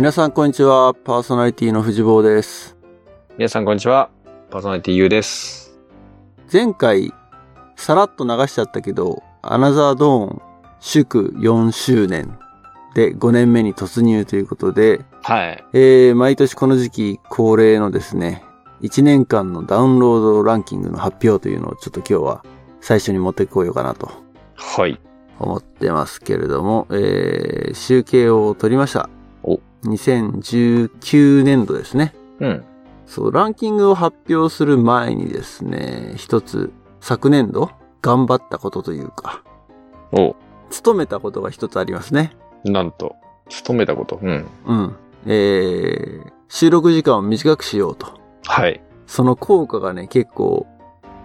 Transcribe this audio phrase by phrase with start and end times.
[0.00, 0.94] 皆さんこんにちは。
[0.94, 2.74] パーソナリティの藤坊です。
[3.36, 4.08] 皆さんこんにちは。
[4.48, 5.78] パーソナリティゆうです。
[6.50, 7.12] 前回、
[7.76, 10.42] さらっと流しちゃったけど、アナザードーン
[10.80, 12.38] 祝4周年
[12.94, 15.64] で5年目に突入ということで、はい。
[15.74, 18.42] えー、毎年この時期恒例のですね、
[18.80, 22.44] 1年間のダウンロードランキングの発表というのをちょっと今日は
[22.80, 24.10] 最初に持ってこようかなと
[24.54, 24.98] はい。
[25.38, 29.10] 思ってますけれども、えー、集計を取りました。
[29.84, 32.14] お2019年度ですね。
[32.40, 32.64] うん。
[33.06, 37.70] そう、ランキングを発表する前にですね、一つ、昨年度、
[38.02, 39.42] 頑張ったことというか、
[40.12, 40.36] お
[40.70, 42.32] 勤めたことが一つありますね。
[42.64, 43.16] なんと、
[43.48, 44.20] 勤めたこと。
[44.22, 44.46] うん。
[44.66, 44.96] うん。
[45.26, 48.20] えー、収録時間を短くしようと。
[48.44, 48.80] はい。
[49.06, 50.66] その効果がね、結構、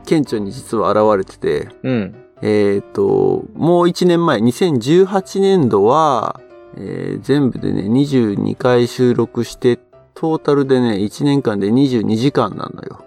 [0.05, 2.15] 顕著に実は現れてて、うん。
[2.41, 6.41] えっ、と、もう1年前、2018年度は、
[6.77, 9.79] えー全部でね、22回収録して、
[10.13, 13.03] トータルでね、1年間で22時間なのよ。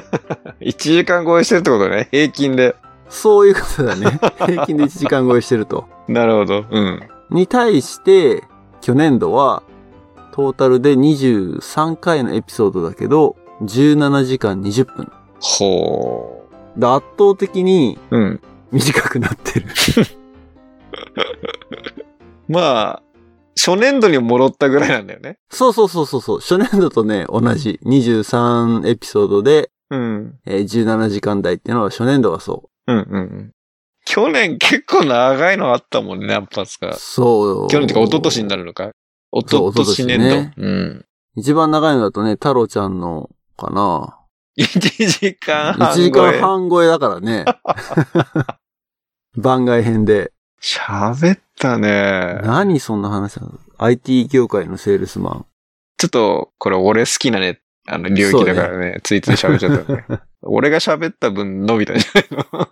[0.60, 2.08] 1時間超えしてるってことね。
[2.10, 2.74] 平均で。
[3.08, 4.18] そういうことだね。
[4.46, 5.84] 平均で1時間超えしてると。
[6.08, 6.64] なるほど。
[6.70, 7.00] うん。
[7.30, 8.42] に対して、
[8.80, 9.62] 去年度は、
[10.32, 15.12] トータルで23回のエピソードだけど、17時間20分。
[15.40, 16.44] ほ
[16.76, 18.16] で圧倒的にう。
[18.16, 18.40] うん。
[18.72, 19.66] 短くなってる。
[22.48, 23.02] まあ、
[23.56, 25.38] 初年度に戻ったぐらいなんだよね。
[25.50, 26.40] そうそうそうそうそう。
[26.40, 27.78] 初年度とね、同じ。
[27.84, 30.38] 23エピソードで、うん。
[30.46, 33.52] えー17時間台っていうのは初年度はそうんうんうん。
[34.06, 36.86] 去年結構長いのあったもんね、何発う。
[36.90, 36.94] か。
[36.98, 37.68] そう。
[37.68, 38.90] 去年とか一昨年になるのか？
[39.32, 40.24] 一そう昨年年度。
[40.24, 41.04] 一昨年ねうん。
[41.36, 44.18] 一番長いのだとね、太郎ちゃんの、かな。
[44.58, 46.04] 1時間半1超え。
[46.04, 47.44] 時間半超えだからね。
[49.36, 50.32] 番外編で。
[50.64, 52.40] 喋ったね。
[52.42, 55.46] 何そんな話なの ?IT 業界のセールスマン。
[55.98, 60.06] ちょっと、これ俺好きなね、あの、領域だからね、ついつい喋っちゃったね。
[60.40, 62.68] 俺が喋った分伸びたんじゃないの？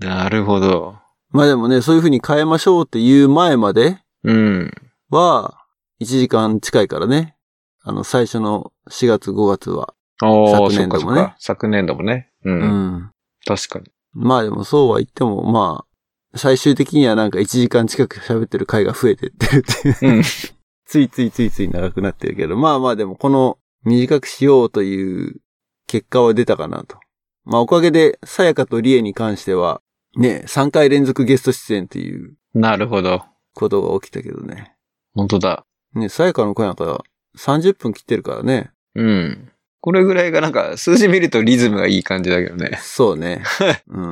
[0.00, 0.96] なるほど。
[1.28, 4.70] まあでもね、そういう風に変えましょうっていう前までうん。
[5.10, 5.58] は、
[6.00, 7.36] 1時間近いからね。
[7.82, 9.94] あの、最初の4月5月は。
[10.18, 12.30] 昨年度もね昨年度もね。
[12.44, 12.50] う。
[12.50, 12.58] うん
[12.96, 13.10] ん。
[13.46, 13.86] 確かに。
[14.12, 15.89] まあでもそうは言っても、まあ、
[16.34, 20.16] 最終的にはなんか1時間近く喋ってる回が増えてってるっていう。
[20.16, 20.22] うん。
[20.22, 25.40] ついついついつい長くなってるけど、まあまあでもこの短くしようという
[25.86, 26.98] 結果は出たかなと。
[27.44, 29.82] まあおかげで、さやかとりえに関しては、
[30.16, 33.24] ね、3回連続ゲスト出演っていうなるほど。
[33.54, 34.74] ことが起きたけどね。
[35.14, 35.64] 本当だ。
[35.94, 37.04] ね、さやかの声なんか
[37.38, 38.70] 30分切ってるからね。
[38.94, 39.52] うん。
[39.80, 42.78] これぐらいがなんか、数字見るとリズムがいい感じだけどね。
[42.82, 43.42] そうね。
[43.88, 44.09] うん。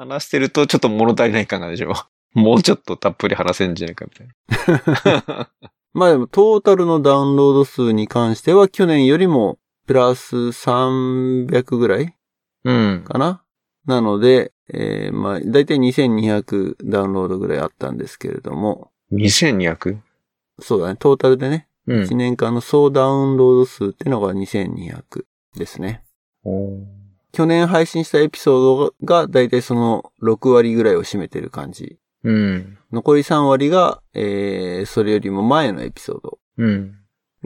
[0.00, 1.92] 話してるとちょっと物足りない感がでしょ。
[2.32, 5.50] もうちょっとたっぷり話せんじゃないかみたいな。
[5.92, 12.14] まあでもトータルのダウンロード数に関しては去年よりもプラス300ぐらい
[12.64, 13.04] うん。
[13.04, 13.42] かな
[13.86, 19.98] なので、えー、まあ、だいたい2200ダウンロードぐらいあったんですけれども、2200?
[20.60, 22.14] そうだね、トータルでね、うん1。
[22.14, 25.24] 年間の総ダウンロード数っていうのが2200
[25.56, 26.04] ですね。
[26.44, 26.99] おー
[27.32, 31.98] 去年配信したエピソードがだいたいその6割ぐらいを占めてる感じ。
[32.24, 32.78] うん。
[32.92, 36.96] 残り3割が、えー、それよりも前のエピソードうん。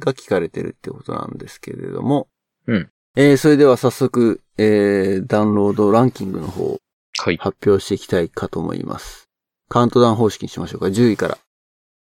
[0.01, 2.29] が聞かれてるってことなんですけれども、
[2.67, 2.91] うん。
[3.17, 6.81] えー、それでは早速、えー、ダウンロードランキングの方
[7.19, 7.37] はい。
[7.37, 9.29] 発表していきたいかと思います。
[9.69, 10.87] カウントダウン方式にしましょうか。
[10.87, 11.39] 10位から。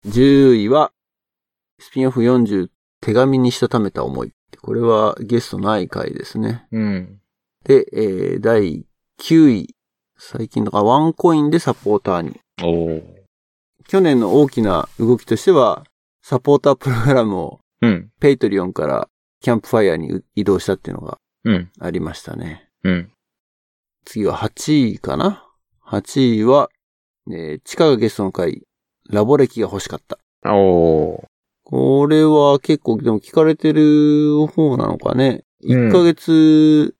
[0.06, 0.90] 10位は、
[1.78, 2.68] スピンオフ40
[3.00, 4.32] 手紙にしたためた思い。
[4.60, 6.66] これはゲストない回ですね。
[6.72, 7.20] うん。
[7.64, 8.84] で、えー、第
[9.20, 9.74] 9位。
[10.16, 12.40] 最近のがワンコインでサポーターに。
[13.88, 15.84] 去年の大きな動きとしては、
[16.22, 18.10] サポータープログラムをうん。
[18.20, 19.08] Patreon から
[19.40, 21.70] キャンプファイヤーに移動したっていうのがうん。
[21.80, 22.68] ありましたね。
[22.82, 23.10] うん。
[24.04, 25.46] 次は8位かな
[25.86, 26.70] ?8 位は、
[27.30, 28.62] えー、地下がゲストの回、
[29.10, 30.18] ラボ歴が欲しかった。
[30.54, 31.24] おー
[31.66, 35.44] これは結構でも聞かれてる方なのかね？
[35.62, 36.94] うん1ヶ月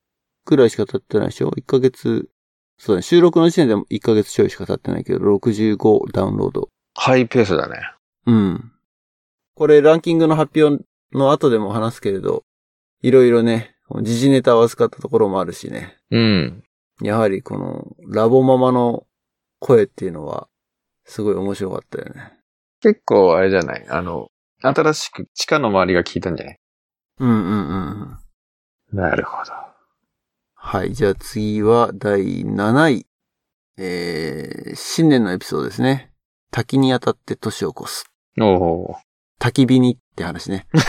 [0.45, 2.29] くらいしか経ってないでしょ ?1 ヶ月、
[2.79, 3.03] そうだね。
[3.03, 6.69] 収録の時点でも1ヶ月ちょいしか経ってないけど、65ダウンロード。
[6.95, 7.77] ハイペースだね。
[8.27, 8.73] うん。
[9.55, 12.43] これランキングの発表の後でも話すけれど、
[13.03, 15.99] いろいろね、時事ネタを扱ったところもあるしね。
[16.11, 16.65] うん。
[17.03, 19.07] やはりこのラボママの
[19.61, 20.49] 声っていうのは
[21.05, 22.33] すごい面白かったよね。
[22.81, 23.87] 結構あれじゃない？
[23.89, 24.29] あの、
[24.63, 26.59] 新しく地下の周りが聞いたんじゃない？
[27.21, 28.19] うんうんうん
[28.93, 28.99] うん。
[28.99, 29.53] なるほど。
[30.67, 30.95] はい。
[30.95, 33.07] じゃあ次は第7位。
[33.77, 36.11] えー、新年のエピソードですね。
[36.51, 38.07] 滝に当たって年を越す。
[38.41, 38.95] おー
[39.39, 40.67] 焚き火にって話ね。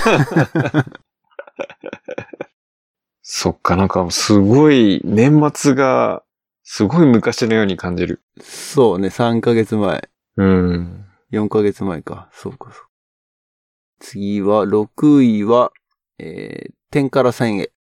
[3.21, 6.23] そっか、なんかすごい、年末が、
[6.63, 8.23] すごい昔のように感じる。
[8.39, 10.09] そうね、3ヶ月前。
[10.37, 11.05] うん。
[11.33, 12.29] 4ヶ月前か。
[12.31, 12.83] そうか、そう。
[13.99, 15.73] 次は、6位は、
[16.17, 17.74] えー、天から千へ。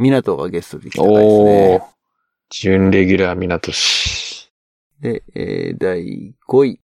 [0.00, 1.82] 港がゲストで来た回ですおねー。。
[2.50, 4.50] 準レギュラー港市。
[5.00, 6.80] で、えー、第5位。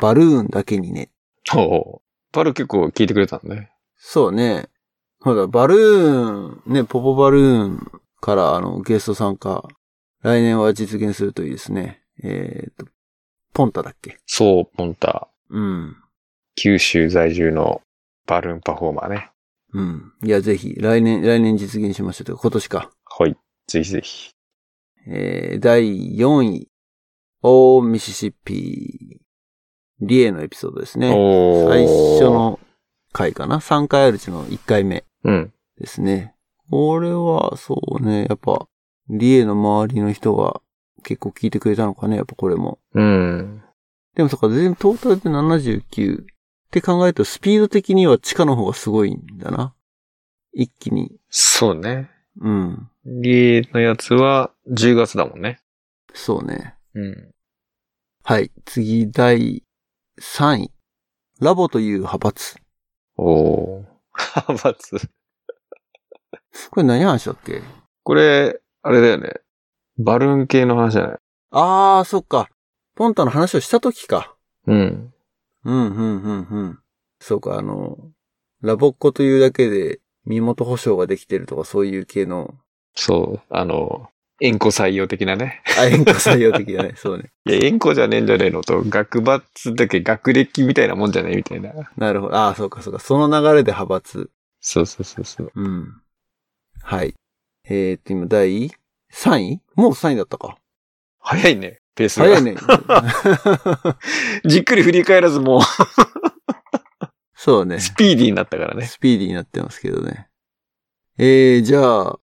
[0.00, 1.10] バルーンだけにね。
[1.54, 2.00] おー。
[2.32, 3.70] バル結構聞いてくれたんね。
[3.96, 4.68] そうね。
[5.20, 9.66] ほら、バルーン、ね、ポポバルーンからあの、ゲスト参加。
[10.22, 12.02] 来年は実現するといいですね。
[12.22, 12.90] えーと、
[13.52, 14.18] ポンタだっけ？
[14.26, 15.28] そう、ポンタ。
[15.50, 15.96] うん。
[16.56, 17.82] 九州在住の
[18.26, 19.30] バルーンパフォーマーね。
[19.74, 20.12] うん。
[20.24, 22.90] いや、ぜひ、来年、来年実現しましょうというか今年か。
[23.04, 23.36] はい。
[23.66, 24.30] ぜひぜひ。
[25.06, 26.68] えー、第4位。
[27.42, 29.20] オーミシシッピ
[30.00, 31.08] リエのエピソードですね。
[31.08, 32.24] 最初。
[32.24, 32.58] の
[33.12, 35.52] 回かな ?3 回あるうちの1回目うん。
[35.78, 36.34] ですね。
[36.70, 38.66] これは、そうね、やっぱ、
[39.08, 40.60] リエの周りの人が
[41.02, 42.78] 結構聞いてくれたのかね、やっぱこれも。
[42.94, 43.62] うん。
[44.14, 46.26] でもそっか、全部トータルで79
[46.68, 49.74] って考えると、スピード的には地下の方がすごいんだな。
[50.52, 51.16] 一気に。
[51.30, 52.10] そうね。
[52.40, 52.90] うん。
[53.04, 55.60] リエのやつは10月だもんね。
[56.12, 56.74] そうね。
[56.94, 57.30] うん。
[58.22, 58.52] はい。
[58.66, 59.64] 次、第
[60.20, 60.72] 3位。
[61.40, 62.56] ラボという派閥。
[63.16, 63.84] おー。
[64.46, 64.96] 派閥。
[66.70, 67.62] これ何話だっけ？
[68.02, 69.40] これ、あれだよね。
[69.96, 71.18] バルーン系の話じゃない？
[71.52, 72.50] あー、そっか。
[72.94, 74.34] ポンタの話をした時か。
[74.66, 75.14] うん。
[75.64, 76.78] うん、うん、うん、うん。
[77.20, 77.96] そうか、あの、
[78.62, 82.54] ラボっ子というだけで身元保証ができてるとかそういう系の、
[82.94, 83.54] そう。
[83.54, 84.08] あの、
[84.40, 85.62] 円弧採用的なね。
[85.78, 86.94] あ、演歌採用的だね。
[86.98, 87.30] そうね。
[87.46, 91.72] いや、円弧じゃねえんじゃねえのと、学閥だけ学歴みたいなもんじゃねえみたいな。
[91.96, 92.36] なるほど。
[92.36, 93.00] あー、そうか、そうか。
[93.00, 94.30] その流れで派閥。
[94.60, 95.52] そうそうそうそう。
[95.54, 96.02] うん。
[96.82, 97.14] はい。
[97.64, 98.70] えーっと、今、第
[99.10, 99.60] 3位？
[99.74, 100.56] もう3位だったか。
[101.20, 102.26] 早いね、ペースが。
[102.26, 102.54] 早いね。
[104.46, 105.60] じっくり振り返らずもう、
[107.34, 107.80] そうね。
[107.80, 108.86] スピーディーになったからね。
[108.86, 110.28] スピーディーになってますけどね。
[111.18, 112.18] えー、じゃあ、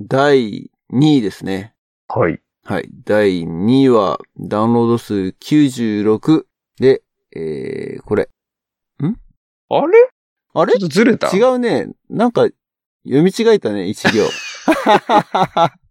[0.00, 1.74] 第2位ですね。
[2.08, 2.40] はい。
[2.64, 2.88] はい。
[3.04, 6.44] 第2位は、ダウンロード数96
[6.80, 7.02] で、
[7.36, 8.28] えー、これ。
[9.68, 10.08] あれ？
[10.54, 10.72] あれ？
[10.72, 11.88] ちょっとずれた違うね。
[12.10, 12.48] なんか、
[13.04, 14.24] 読み違えたね、一行。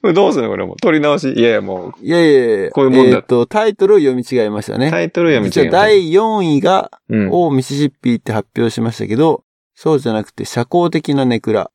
[0.00, 0.50] こ れどうするの？
[0.50, 1.32] これもう取り直し？
[1.32, 4.90] いやいやもいやいやいやこういうもんだえーっと、タイトルを読み違えましたう、ね。
[4.90, 7.30] タイトルやめ実は第4位が、うん。
[7.30, 11.70] をミシシッピって発表しましたけど、そうじゃなくて社交的なネクラ。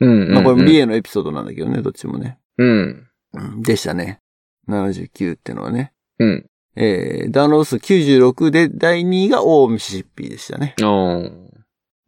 [0.00, 0.32] うん。
[0.32, 2.38] まあこれうんリエのエピソードなんだけどね、どっちもね。
[2.58, 3.06] うん。
[3.34, 4.20] うんでしたね。
[4.68, 5.92] 79ってのはね。
[6.18, 6.46] うん。
[6.74, 10.74] えー、ダウンロード数96で第2位がオーミシシッピでしたね。
[10.82, 11.30] おー。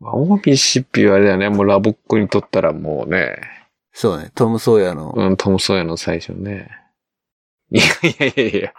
[0.01, 1.49] まあオーミシッピはあれだよね。
[1.49, 3.37] もうラボっ子にとったらもうね。
[4.01, 5.13] そうね、トム・ソーヤの。
[5.17, 6.71] うん、トム・ソーヤの最初ね。
[7.73, 8.73] いやいやいやいや。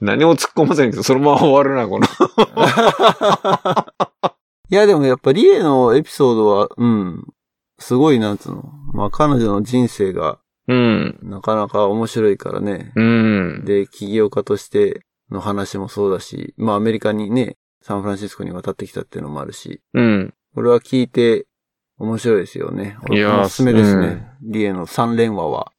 [0.00, 2.06] 何も突っ込ませんけど、そのまま終わるな、この。
[4.68, 7.24] いや、でもやっぱリエのエピソードは、うん、
[7.78, 8.72] すごいなんつうの。
[8.92, 11.16] まあ彼女の人生がうん。
[11.22, 12.90] なかなか面白いからね。
[12.96, 13.64] うん。
[13.64, 20.34] で、起業家としての話もそうだし、まあアメリカにね、サンフランシスコに渡ってきたっていうのもあるし、うん。
[20.56, 21.46] これは聞いて
[21.98, 22.96] 面白いですよね。
[23.10, 24.26] いやーおすすめですね。
[24.42, 25.72] リエの3連話は。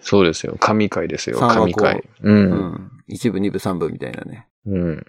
[0.00, 0.56] そうですよ。
[0.60, 1.38] 神回ですよ。
[1.38, 2.04] 神回。
[2.22, 2.30] う。
[2.30, 2.90] うんん。
[3.08, 4.48] 一部、二部、三部みたいなね。
[4.66, 5.04] うん。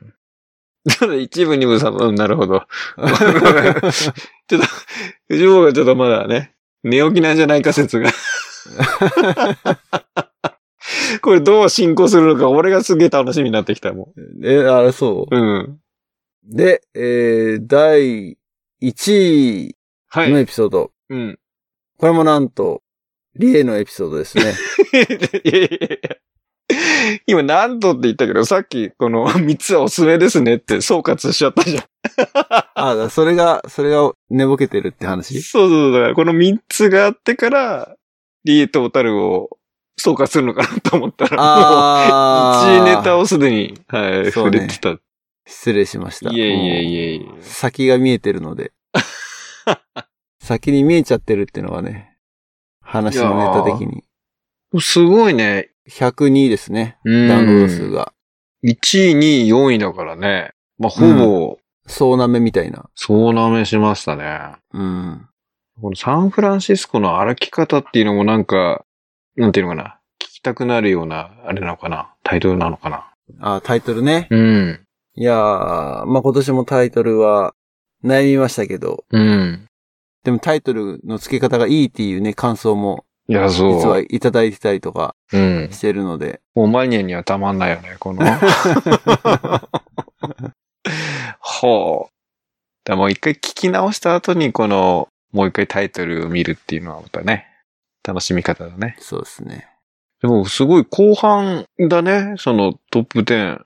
[1.00, 2.64] ただ一部二部三部、うん、なるほど。
[3.00, 4.68] ちょっと、
[5.28, 8.10] 藤本がちょっとまだね、寝起きなんじゃないか説が。
[11.22, 14.14] これどう進行するのか、俺がすげえ楽しみになってきたも
[14.44, 15.38] え、あれそう？
[15.38, 15.42] ん。
[15.42, 15.80] うん。
[16.44, 18.38] で、えー、第
[18.82, 19.79] 1位の
[20.10, 20.34] はい。
[20.34, 20.92] エピソード。
[21.10, 21.40] うん。
[21.98, 22.82] これもなんと、
[23.36, 24.44] リエのエピソードですね。
[25.44, 26.16] いやいやいや
[27.26, 31.84] 今、なんとって言ったけど、さっき、この 三つはおすすめですねって総括しちゃったじゃん。
[32.76, 35.42] あ、だそれが、それが寝ぼけてるって話？
[35.42, 37.96] そうそう、だからこの三つがあってから、
[38.46, 39.58] リエトータルを
[39.98, 44.90] 総括するのかなと思ったら、あもう、一ネタをすでに、はい、ね触れてた。
[44.92, 45.00] い
[45.46, 46.30] 失礼しました。
[46.32, 47.42] えいえいもえいうえ。
[47.42, 48.72] 先が見えてるので。
[50.40, 52.18] 先に見えちゃってるっていうのはね、
[52.82, 54.04] 話のネタ的に。
[54.80, 55.72] すごいね。
[55.90, 56.98] 102ですね。
[57.04, 58.14] うんダウンロード数が。
[58.64, 60.52] 1位、2位、4位だからね。
[60.78, 61.58] まあ、ほぼ、
[61.88, 62.90] そうなめみたいな。
[62.96, 64.54] そうなめしましたね。
[64.74, 65.28] うん。
[65.82, 68.86] このサンフランシスコの歩き方っていうのもなんか、
[69.36, 70.00] なんていうのかな。
[70.20, 72.14] 聞きたくなるような、あれなのかな。
[72.24, 73.12] タイトルなのかな。
[73.40, 74.28] あ、タイトルね。
[74.30, 74.80] うん。
[75.16, 77.54] いやー、まあ、今年もタイトルは、
[78.04, 79.66] 悩みましたけど、うん。
[80.24, 84.06] でもタイトルの付け方がいいっていうね、感想もいや、実はそう。
[84.10, 85.70] いただいてたりとかうん。
[85.72, 88.26] してるので、もうマニアにはたまんないよね、この。
[91.40, 92.14] ほう。
[92.86, 97.46] だもう一回聞き直した後に、この、もう一回タイトルを見るっていうのはまたね、
[98.04, 98.96] 楽しみ方だね。
[99.00, 99.68] そうですね。
[100.22, 103.62] でも、すごい後半だね、そのトップ10。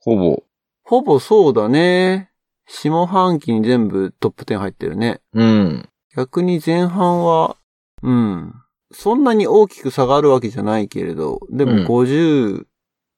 [0.00, 0.42] ほぼ。
[0.82, 2.30] ほぼそうだね。
[2.66, 5.20] 下半期に全部トップ10入ってるね。
[5.34, 5.88] うん。
[6.16, 7.56] 逆に前半は、
[8.02, 8.54] うん。
[8.92, 12.66] そんなに大きく差があるわけじゃないけれど、でもうん50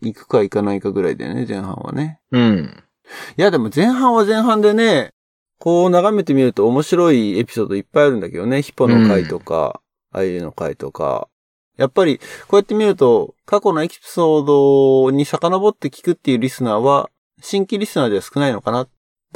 [0.03, 2.21] いくかいかないかぐらいだよね、前半はね。
[2.33, 2.85] うん。
[3.37, 5.11] いや、でも前半は前半でね、
[5.59, 8.63] こう眺めてみると面白いエピソードいっぱいあるんだけどね。
[8.63, 9.81] ヒポの回とか、
[10.13, 11.29] あゆの回とか。
[11.77, 14.47] やっぱり、こうやって見ると、過去のエピソー
[15.07, 17.11] ドに遡って聞くっていうリスナーは、
[17.43, 18.87] 新規リスナーでは少ないのかな。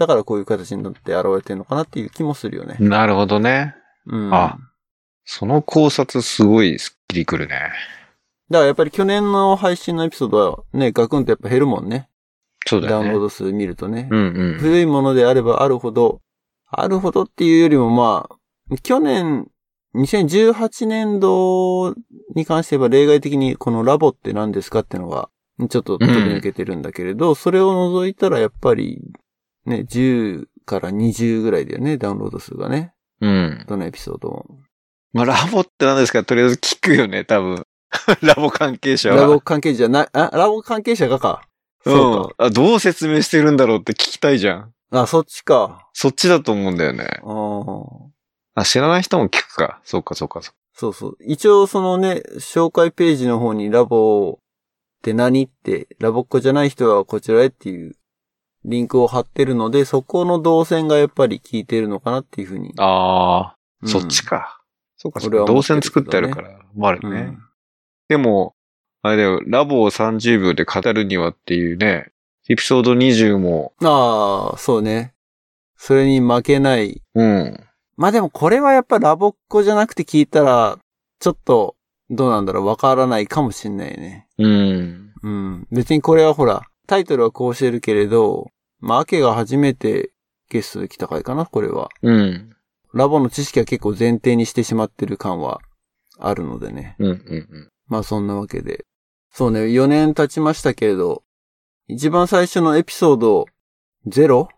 [0.01, 2.77] だからこういう形になって現れてるのかなっていう気もするよね。
[2.81, 3.75] なるほどね。
[4.07, 4.35] うん。
[4.35, 4.57] あ
[5.27, 7.55] その考察すごいスッキリくるね。
[8.49, 12.09] だからやっぱり去年の配信のエピソードはね、ガクンとやっぱ減るもんね。
[12.67, 13.05] そうだよね。
[13.05, 14.09] ダウンロード数見るとね。
[14.11, 14.59] うんうん。
[14.59, 16.23] 古いものであればあるほど、
[16.71, 19.49] あるほどっていうよりもまあ、去年、
[19.95, 21.95] 2018年度
[22.35, 25.29] に関して言えば例外的にこのラボって何ですかってのが、
[25.69, 29.03] ちょっと飛び抜けてるんだけれど、それを除いたらやっぱり、
[29.71, 32.93] ね、10から20ぐらいだよね、ダウンロード数がね。
[33.21, 33.65] うん。
[33.67, 34.45] どのエピソードも。
[35.13, 36.25] まあ、ラボって何ですか？
[36.25, 37.65] とりあえず聞くよね、多分。
[38.23, 39.17] ラボ関係者は。
[39.17, 41.43] ラボ関係者ない、あ、ラボ関係者がか。
[41.83, 42.47] そううん。
[42.47, 44.63] あ、どう説明してるんだろうって聞きたいじゃん。
[44.91, 45.03] か。
[45.03, 45.89] あ、そっちか。
[45.93, 47.21] そっちだと思うんだよね。
[47.25, 48.11] あ
[48.57, 48.61] あ。
[48.61, 49.81] あ、知らない人も聞くか。
[49.85, 50.57] そうか、そうか、そうか。
[50.75, 51.17] そうそう。
[51.21, 54.43] 一応そのね、紹介ページの方にラボっ
[55.03, 57.97] て何って、ラボっ子じゃない人はこちらへっていう
[58.65, 62.73] リンクを貼ってるので、そこの動線がやっぱり効いてるのかなっていうふうに。
[62.79, 64.61] ああ、うんそっちか。
[64.97, 65.37] そうか、そうか。
[65.37, 67.21] 俺は思ってる動線作ってあるから、もあるね。
[67.21, 67.39] うん。
[68.09, 68.55] でも、
[69.03, 72.13] あれだよ、ラボを30秒で語るにはっていうね、
[72.49, 75.15] エピソード20も、ああ、そうね。
[75.77, 77.01] それに負けない。
[77.15, 77.61] うん。
[77.97, 80.79] まあでもこれはやっぱラボっ子じゃなくて聞いたら、
[81.21, 81.77] ちょっと、
[82.11, 84.27] どうなんだろう、わからないかもしんないね。
[84.37, 85.13] うん。
[85.23, 85.67] うん。
[85.71, 90.11] 別にこれはほら、タイトルはこうしてるけれど、まあ、アケが初めて
[90.49, 91.89] ゲストで来た回かな、これは。
[92.03, 92.57] うん。
[92.93, 95.61] ラボの知識は結構前提にしてしまってる感は
[96.19, 96.97] あるのでね。
[96.99, 97.11] うん。
[97.11, 97.71] うん。
[97.87, 98.87] まあそんなわけで。
[99.31, 101.23] そうね、4年経ちましたけれど、
[101.87, 103.47] 一番最初のエピソード
[104.09, 104.49] 0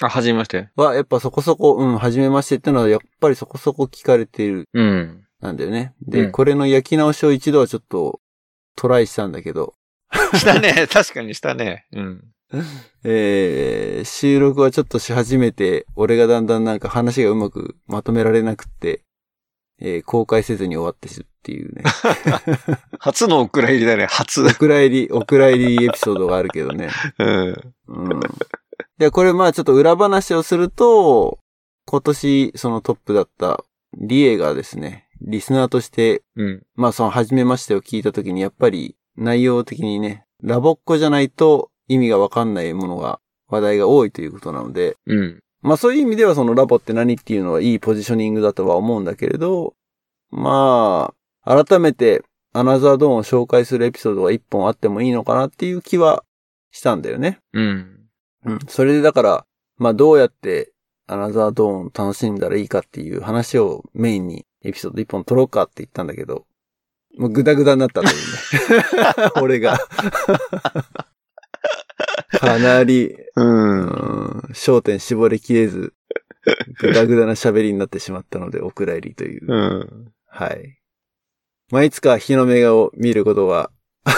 [0.00, 0.68] あ、はじめまして。
[0.76, 5.24] はやっぱそこそこ、うん、初めましてってのはやっぱりそこそこ聞かれている、うん。
[5.40, 5.94] なんだよね。
[6.02, 8.20] で、うんこれの焼き直しを一度はちょっと
[8.76, 9.74] トライしたんだけど、
[10.38, 10.86] したね。
[10.86, 11.86] 確かにしたね。
[11.92, 12.24] うん。
[13.04, 19.02] えー、収録はちょっとし始めて、俺がだんだんなんか話がうまくまとめられなくって、
[19.80, 21.82] えー公開せずに終わってしっていうね。
[22.98, 24.06] 初のお蔵入りだね。
[24.06, 24.42] 初。
[24.42, 26.90] お蔵入り、お蔵入りエピソードがあるけどね。
[27.18, 27.74] うん。
[27.88, 28.20] うん。
[28.98, 31.38] で、これまあちょっと裏話をすると、
[31.86, 33.64] 今年そのトップだった
[33.96, 36.62] リエがですね、リスナーとして、うん。
[36.74, 45.40] まあその初めましてを聞いたときにやっぱり内容的にね、ラボっ子じゃないと意味がわかんないものが、話題が多いということなので、うん。
[45.60, 49.74] まあそういう意味ではそのラボって何っていうのはいいポジショニングだとは思うんだけれど、
[50.30, 51.12] ま
[51.44, 52.22] あ、改めて
[52.52, 56.24] アナザードーンを紹介するエピソードが一本あってもいいのかなっていう気は
[56.70, 57.38] したんだよね。
[57.52, 58.06] うん。
[58.46, 58.58] うん。
[58.68, 59.46] それでだから、
[59.76, 60.72] まあどうやって
[61.06, 66.46] アナザードーンを楽しんだらいいかっていう話をメインにエピソード一本撮ろうかって言ったんだけど、
[67.18, 68.22] もうグダグダになったんだよね。
[69.42, 69.78] 俺が。
[72.30, 73.24] かなり、う。
[73.36, 75.92] うんん、焦点絞りきれず、
[76.78, 79.46] グダグダな喋りになってしまったので、お蔵入りという。
[79.46, 80.12] うん。
[80.26, 80.78] はい。
[81.70, 83.70] まあ、いつか日の目を見ることが、
[84.04, 84.12] あ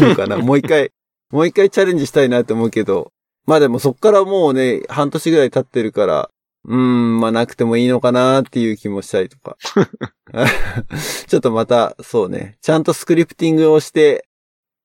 [0.00, 0.38] るのかな。
[0.38, 0.92] もう一回、
[1.30, 3.12] もう一回チャレンジしたいなと思うけど、
[3.46, 6.30] まあでもそっからもうね、半年ぐらい経ってるから、
[6.64, 9.56] うーん、まあなくてもいいのかなっていう気もしたりとか。
[11.26, 14.26] ちょっとまた、そうね、ちゃんとスクリプティングをして、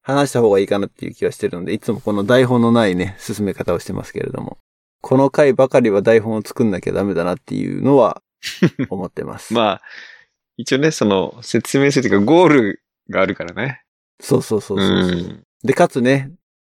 [0.02, 4.58] 話した方がいいかなっていう気はしてるので、いつもこの台本のないね、進め方をしてますけれども。
[5.02, 8.22] この回ばかりは台本を作んなきゃダメだなっていうのは、
[8.90, 9.54] 思ってます。
[9.54, 9.82] まあ、
[10.56, 13.82] 一応ね、その、説明するというか、ゴールがあるからね。
[14.22, 15.44] そうそうそうそうそう、ん。
[15.64, 16.32] で、かつね、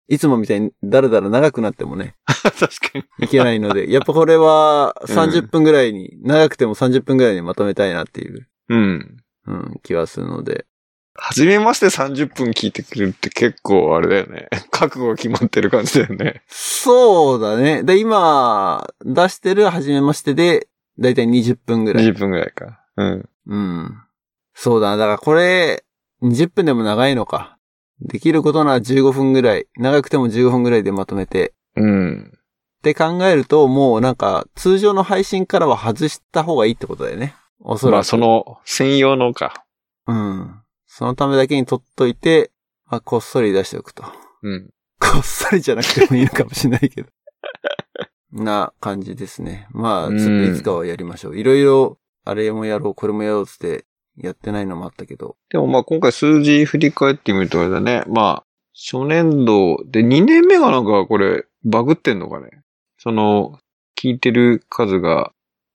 [0.07, 3.25] いつもみたいにだらだら長くなってもね、 確かに。
[3.25, 9.17] いけないので、やっぱこれはうん30分ぐらいに、長くても30分ぐらいにまとめたいなっていう、うん。
[9.45, 10.65] うん、気はするので。
[11.15, 14.49] 初めまして30分聞いてくれるって結構あれだよね。
[14.71, 16.41] 覚悟が決まってる感じだよね。
[16.47, 17.83] そうだね。
[17.83, 20.67] で、今、出してる初めましてで、
[20.99, 22.05] だいたい20分ぐらい。
[22.05, 22.79] 20分ぐらいか。
[22.97, 23.29] うん。
[23.47, 23.97] うん。
[24.55, 24.97] そうだな。
[24.97, 25.83] だからこれ、
[26.23, 27.57] 20分でも長いのか。
[28.01, 29.67] できることなら15分ぐらい。
[29.77, 31.53] 長くても15分ぐらいでまとめて。
[31.75, 32.31] うん。
[32.37, 37.35] って考えると、もうなんか、通常の配信からは外した方がいいってことだよね。
[37.59, 37.93] おそらく。
[37.93, 39.65] まあ、その、専用のか。
[40.07, 40.61] うん。
[40.85, 42.51] そのためだけに撮っといて、
[42.85, 44.03] まあ、こっそり出しておくと。
[44.41, 44.69] うん。
[44.99, 47.09] こっそりじゃなくてもいいのかもしれないけど。
[48.33, 49.67] な感じですね。
[49.71, 51.37] まあ、ちょっといつかはやりましょう。
[51.37, 53.85] いろいろ、あれもやろう、これもやろうって、
[54.17, 55.35] やってないのもあったけど。
[55.49, 58.03] でもまあ今回数字振り返ってみるとあれだね。
[58.07, 62.49] まあ、初年度で2年目がなんかこれバグってんのかね。
[62.97, 63.59] その、
[63.99, 65.31] 聞いてる数が、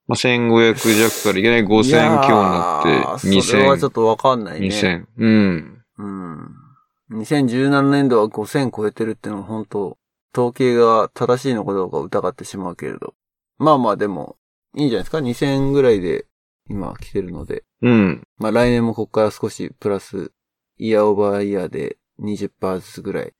[0.06, 4.68] まあ、1500弱からいけない5000いやー強になってそれはちょ2000、っとわかんないね。
[4.68, 5.04] 2000。
[5.18, 5.82] うん。
[5.98, 7.20] うん。
[7.20, 9.98] 2017年度は5000超えてるってのは本当
[10.34, 13.14] 統計が正しいのかどうか疑ってしまうけれど。
[13.58, 14.36] まあまあでも、
[14.76, 16.26] いいんじゃないですか ?2000 ぐらいで
[16.68, 17.64] 今来てるので。
[17.82, 18.22] うん。
[18.38, 20.32] まあ来年もここから少しプラス、
[20.78, 23.32] イヤーオーバーイヤーで20%ずつぐらい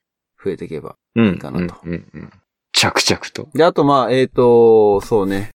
[0.43, 0.97] 増えていけば。
[1.15, 1.35] うん。
[1.35, 2.31] いかなとうんうんうん。
[2.73, 3.49] 着々と。
[3.55, 5.51] で、あとまあ、えっ、と、そうね。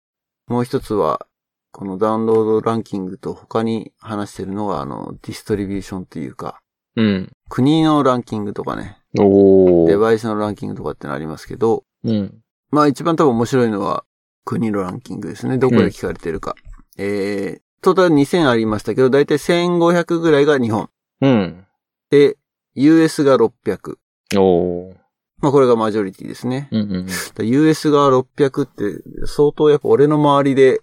[0.48, 1.26] もう一つは、
[1.72, 6.60] このダウンロードランキングと他に話してるのが、あの、ディストリビューションというか、
[6.96, 7.32] うん。
[7.50, 9.88] 国のランキングとかね、おー。
[9.88, 12.40] デバイスのランキングとかってのありますけど、うん。
[12.72, 14.04] まあ一番多分面白いのは
[14.46, 15.58] 国のランキングですね。
[15.58, 16.56] どこで聞かれてるか。
[16.98, 20.90] えー、トータル2000ありましたけど、だいたい1500ぐらいが日本。
[21.22, 21.66] うん。
[22.10, 22.38] で、
[22.76, 23.98] US が600。
[24.38, 24.96] おー。
[25.42, 26.68] まあこれがマジョリティですね。
[26.72, 27.08] うんうんうん。
[27.08, 30.82] だ US が600って相当やっぱ俺の周りで、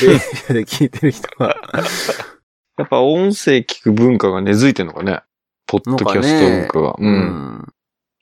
[0.00, 0.18] ベイエリ
[0.50, 1.48] アで 聞いてる人が、
[2.78, 5.20] やっぱ音声聞く文化が根付いてんのかね。
[5.66, 6.90] ポッドキャスト文化が。
[6.98, 7.10] ううん。
[7.10, 7.72] ん。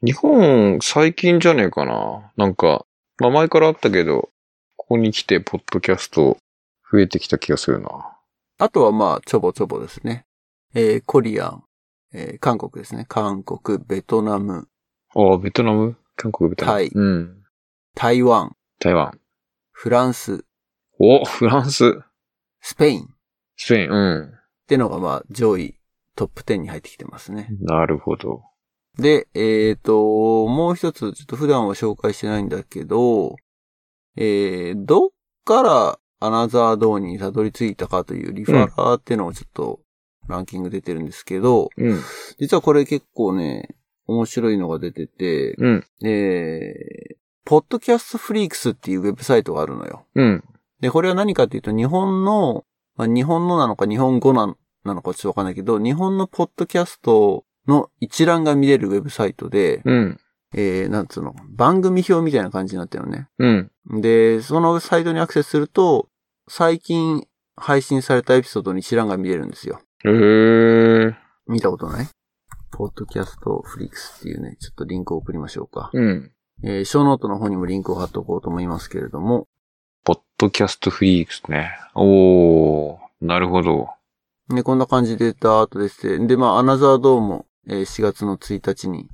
[0.02, 2.32] 日本、最近じゃねえかな。
[2.36, 2.84] なんか、
[3.18, 4.30] まあ前からあったけど、
[4.76, 6.38] ここに来て、ポッドキャスト
[6.92, 7.88] 増えてきた気がするな。
[8.58, 10.26] あとはまあ、ちょぼちょぼですね。
[10.74, 11.64] えー、コリアン、
[12.12, 13.06] えー、韓国ですね。
[13.08, 14.68] 韓国、ベトナム、
[15.14, 15.96] ああ、ベトナム？
[16.14, 16.78] 韓国ベトナム？
[16.78, 17.42] タイうん。
[17.96, 19.18] 台湾、台湾。
[19.72, 20.44] フランス、
[21.00, 22.00] お、フランス？
[22.60, 23.06] スペインっ
[23.56, 23.90] スペイン。
[23.90, 24.34] うん。
[24.68, 25.74] てのがまあ、上位
[26.14, 27.48] トップ10に入ってきてますね。
[27.60, 28.42] なるほど。
[28.98, 33.34] で、えっ、と、もう一つ、ちょっと普段は紹介してないんだけど、
[34.16, 35.08] えー、どっ
[35.44, 39.80] からアナザードーにたどり着いたかというリファラーっていうのをちょっと
[40.28, 42.00] ランキング出てるんですけど、うん。
[42.38, 43.74] 実はこれ結構ね、
[44.06, 45.86] 面白いのが出てて、うん。
[46.04, 50.06] えー、ポッドキャストフリークスっていうウェブサイトがあるのよ。
[50.14, 50.44] うん。
[50.80, 52.64] で、これは何かっていうと、日本の、
[52.96, 54.54] まあ、日本のなのか日本語な
[54.84, 60.20] なのかちょっとわかんないけど、日本のポッドキャストの一覧が見れるウェブサイトで、うん。
[60.52, 63.28] えー、なんつうの、番組表みたいな感じになってるのね。
[63.38, 63.48] う
[63.96, 64.00] ん。
[64.00, 66.08] で、そのサイトにアクセスすると、
[66.52, 69.80] 最近配信されたエピソードに一覧が見れるんですよ。
[70.04, 71.14] へー。
[71.46, 72.08] 見たことない？
[72.72, 75.90] ポッドキャストフリークスっていうね、ちょっとリンクを送りましょうか。
[75.92, 76.32] うん。
[76.64, 79.46] えー、ショーノートの方にもリンクを貼っておこうと思いますけれども、
[80.02, 81.70] ポッドキャストフリークスね。
[81.94, 82.98] おー。
[83.20, 83.86] なるほど。
[84.48, 86.26] ね、こんな感じでダーッとですね。
[86.26, 89.08] で、まあ、アナザードーも、えー4月の1日に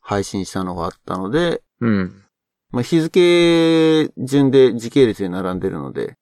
[0.00, 2.22] 配信したのがあったので、うん。
[2.70, 6.14] まあ、日付順で時系列で並んでるので、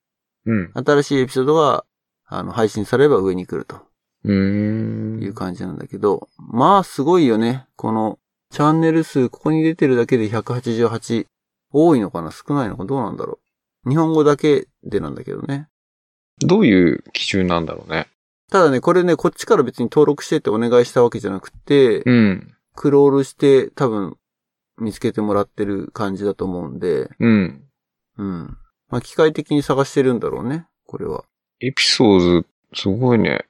[0.48, 0.72] うん。
[0.74, 1.84] 新しいエピソードが、
[2.26, 3.76] あの、配信されれば上に来ると
[4.24, 5.22] うーん。
[5.22, 7.66] いう感じなんだけど、まあ、すごいよね。
[7.76, 8.18] この、
[8.50, 11.26] チャンネル数、ここに出てるだけで188。
[11.70, 12.30] 多いのかな？
[12.30, 13.38] 少ないのかどうなんだろ
[13.84, 13.90] う？
[13.90, 15.68] 日本語だけでなんだけどね。
[16.40, 18.06] どういう基準なんだろうね？
[18.50, 22.54] ただね、これね、こっちから別に登録してってお願いしたわけじゃなくて、うん。
[22.74, 24.16] クロールして多分
[24.78, 27.64] 見つけてもらってる感じだと思うんで、うん。
[28.16, 28.56] うん。
[28.88, 31.24] まあ、機械的に探してるんだろうね、これは。
[31.61, 33.31] エピソード、すごいね。
[33.31, 33.44] へ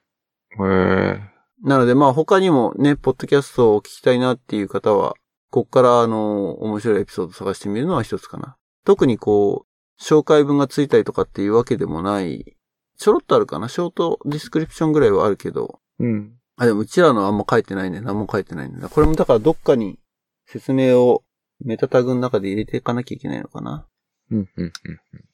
[0.59, 1.21] え。
[1.63, 5.15] なので、まあ他にもね、ポッドキャストを聞きたいなっていう方は、
[5.51, 8.57] こっからあの、面白いエピソード探してみるのは一つかな。
[8.85, 12.55] 特にこう、紹介文がついたりとかっていうわけでもない、
[12.97, 16.33] ちょろっとあるかなショートディスクリプションぐらいはあるけど、うん。
[16.55, 18.01] あ、でもうちらのあんま書いてないね。
[18.01, 18.89] 何も書いてないんだ。
[18.89, 19.99] これもだからどっかに
[20.45, 21.23] 説明を
[21.63, 23.85] メタタグの中で入れていかなきゃいけないのかな。
[24.31, 24.73] うん、うん、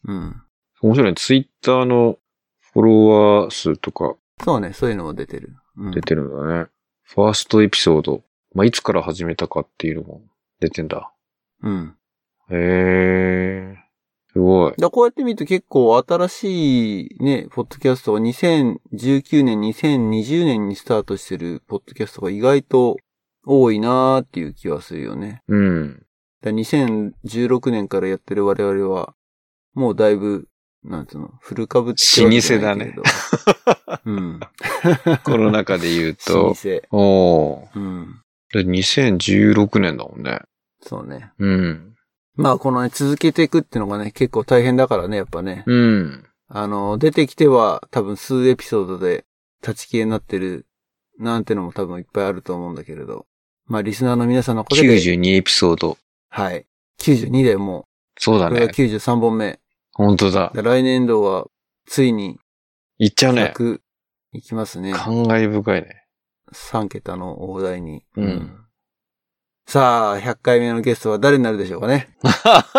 [0.06, 0.16] うん。
[0.16, 0.42] うん。
[0.82, 1.16] 面白いね。
[1.16, 2.18] ツイッターの
[2.74, 5.56] フォロワー数とかそうね、そういうのも出てる。
[5.78, 6.68] うん、出てるんだね。
[7.04, 8.24] ファーストエピソード。
[8.54, 10.22] まあ、いつから始めたかっていうのも
[10.60, 11.12] 出てんだ。
[11.62, 11.96] うん。
[12.50, 13.78] へえ。
[14.32, 14.74] すごい。
[14.78, 22.98] だこうやって見ると結構新しいね、ポッドキャストが2019年、2020年にスタートしてるポッドキャストが意外と
[23.46, 25.42] 多いなーっていう気はするよね。
[25.48, 26.06] うん。
[26.46, 29.16] だ2016年からやってる我々は、
[29.74, 30.48] もうだいぶ、
[30.84, 33.04] なんつうの、古株ってわけじゃないけれど。
[34.06, 34.40] うん。
[35.24, 36.82] この中で言う老と舗。。
[36.92, 38.22] おーうん。
[38.54, 40.42] で2016年だもんね。
[40.82, 41.32] そうね。
[41.40, 41.96] うん。
[42.36, 45.64] まあこのね、続けていくっていうのがね、結構大変だからね、やっぱね。
[45.66, 46.26] うん。
[46.48, 49.26] あの、出てきては多分数エピソードで
[49.62, 50.68] 立ち消えになってる
[51.18, 53.26] なんてのも多分いっぱいあると思うんだけれど。
[53.66, 54.96] まあリスナーの皆さんのおかげで。
[54.98, 55.98] 92エピソード。
[56.36, 56.66] はい。
[57.00, 57.84] 92でもう、
[58.20, 58.74] そうだこれがね。
[58.76, 59.58] 93本目。
[59.94, 60.52] 本当だ。
[60.54, 61.46] で来年度は
[61.86, 62.38] ついに
[63.00, 63.54] いっちゃうね。
[63.56, 63.80] 100
[64.34, 64.92] いきますね。
[64.92, 66.04] 感慨深いね。
[66.52, 68.04] 3桁の大台に。
[68.18, 68.66] うん。
[69.66, 72.10] さあ、100回目のゲストは誰になるでしょうかね。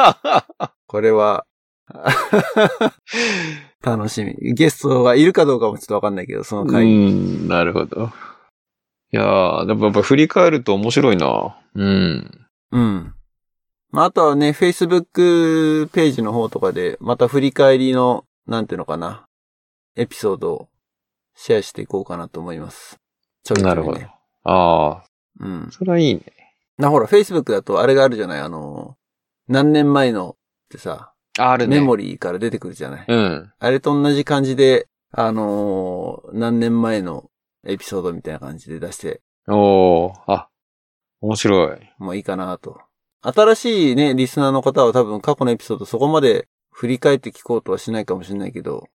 [0.87, 1.47] これは、
[3.83, 4.35] 楽しみ。
[4.53, 6.87] ゲストはいるかどうかもちょっとわかんないけど、そのう回。
[6.87, 8.11] ん、なるほど。
[9.13, 11.59] いやー、でもやっぱ振り返ると面白いな。
[11.75, 12.47] うん。
[12.73, 13.16] うん。
[13.91, 19.27] まあ、あとはね、Facebook ページの方とかで、また振り返りの、なんていうのかな、
[19.97, 20.69] エピソードを
[21.35, 22.99] シェアしていこうかなと思います。
[23.45, 23.69] ちょいちょい、ね。
[23.69, 24.01] なるほど。
[24.45, 25.05] ああ、
[25.41, 25.69] うん。
[25.71, 26.23] それはいいね。
[26.79, 28.41] な、ほら、Facebook だとあれがあるじゃない？
[28.41, 28.97] あの、
[29.49, 31.79] 何年前のってさ、ああるね。
[31.79, 33.53] メモリーから出てくるじゃない、うん。
[33.59, 37.31] あれと同じ感じで、あのー何年前の
[37.65, 40.49] エピソードみたいな感じで出しておー、あ、
[41.21, 41.79] 面白い。
[41.99, 42.81] もいいかなと。
[43.27, 48.89] 新しいね、リスナーの方は多分過去のエピソードそこまで振り返って聞こうとはしないかもしれないけど、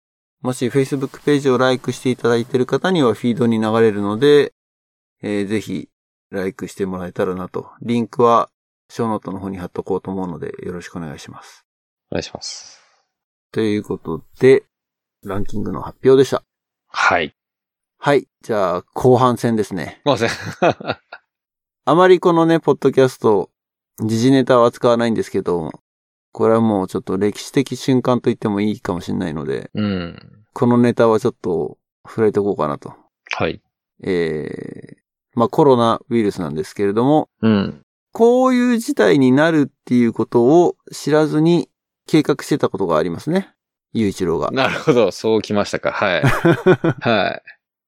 [0.41, 4.53] もし Facebook ページをライクしていただいている方にはフィードに流れるので、
[5.21, 5.89] えーぜひ、
[6.29, 7.71] ライクしてもらえたらなと。
[7.81, 8.49] リンクは、
[8.89, 11.65] ショーノートの方に貼っとこうと思うので、よろしくお願いします。
[12.11, 12.79] お願いします。
[13.51, 14.63] ということで、
[15.25, 16.43] ランキングの発表でした。
[16.87, 17.35] はい。
[17.97, 18.27] はい。
[18.41, 20.01] じゃあ、後半戦ですね。
[20.05, 20.29] すいません。
[21.85, 23.49] あまりこのね、ポッドキャスト、
[24.01, 25.71] 時事ネタは扱わないんですけど、
[26.31, 30.17] これはもうちょっと歴史的瞬間と言ってもいいかもしれないので、うん。
[30.53, 32.93] このネタはちょっと触れておこうかなと。
[33.31, 33.61] はい。
[34.03, 34.95] えー、
[35.33, 37.81] まあコロナウイルスなんですけれども、うん。
[38.11, 41.69] こういう事態になるっていうことを知らずに
[42.07, 43.53] 計画してたことがありますね。
[43.93, 44.51] ゆういちろうが。
[44.51, 45.11] なるほど。
[45.11, 45.91] そうきましたか。
[45.91, 46.23] はい。
[47.01, 47.41] はい。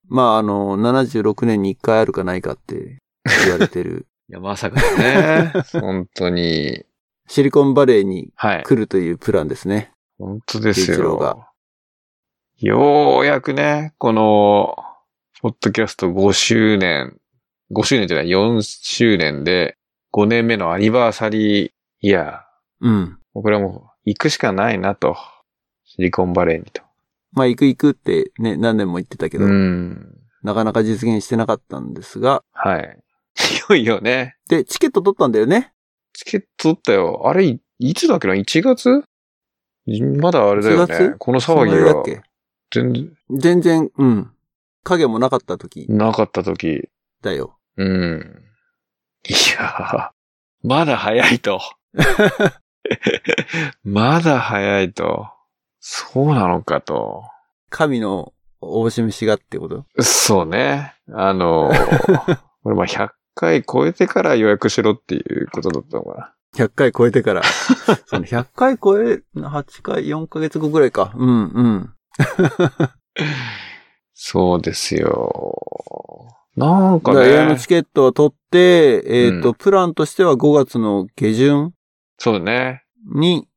[0.08, 3.00] まああの、76年に1回あるかないかって
[3.46, 5.52] 言われてる、いや、まさかね。
[5.82, 6.86] 本当に。
[7.28, 8.64] シリコンバレーにはい。
[8.64, 9.92] 来るというプランですね。
[10.18, 11.50] 本当ですよが。
[12.58, 14.78] ようやくね、この、
[15.42, 17.18] ポッドキャスト5周年、
[17.74, 19.78] 5周年じゃない、4周年で、
[20.14, 22.88] 5年目のアニバーサリーイヤー。
[22.88, 23.20] うん。
[23.34, 25.18] これはもう、行くしかないなと。
[25.84, 26.82] シリコンバレーにと。
[27.34, 30.18] まあ行く行くってね、何年も言ってたけど、うん。
[30.42, 33.04] なかなか実現してなかったんですが、はい。
[33.70, 34.36] いよいよね。
[34.50, 35.74] で、チケット取ったんだよね。
[36.14, 37.22] チケット取ったよ。
[37.26, 39.04] あれ、いいつだっけな ?1 月？
[40.20, 41.10] まだあれだよ1月？
[41.10, 41.16] ね。
[41.18, 42.22] このそ騒ぎがんなだっけ？
[42.72, 44.32] 全然全然、うん。
[44.84, 46.90] 影もなかった時なかった時。
[47.22, 47.58] だよ。
[47.78, 48.44] うん。
[49.28, 51.62] いやー、まだ早いと。
[53.84, 55.28] まだ早いと。
[55.80, 57.24] そうなのかと。
[57.70, 59.86] 神のお示しがってこと？
[60.02, 60.96] そうね。
[61.14, 67.44] あのー、 俺まあ100回超えてから予約しろっていうことだったのか ?100 回超えてから。
[68.08, 71.14] その100回超え、8回、4ヶ月後ぐらいか。
[71.16, 71.94] うん、うん。
[72.80, 72.96] な。
[74.14, 76.28] そうですよ。
[76.56, 77.68] なんかねだから映画のチ。
[77.68, 81.74] ケットを取って、えっ、と、うんプランとしては5月の下旬
[82.18, 82.84] そうね。
[83.16, 83.48] に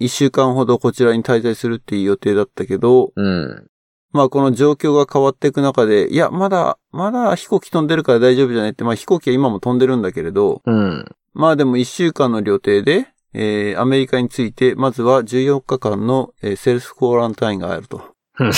[0.00, 3.66] 1週間ほどこちらに滞在するっていう予定だったけど、うん。
[4.14, 11.04] まあこの状況が変わっていく中で、いや、まだ、まだ飛行機飛んでるから大丈夫じゃないって、まあ飛行機は今も飛んでるんだけれど、うん。
[11.34, 18.52] まあでも1週間の旅程で、えー、アメリカについて、まずは14日間の、えーセルフコーランタインがあるとうん。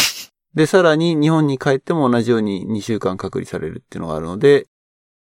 [0.55, 4.67] で、さらに日本に帰っても同じように2週間隔離されるっていうのがあるので、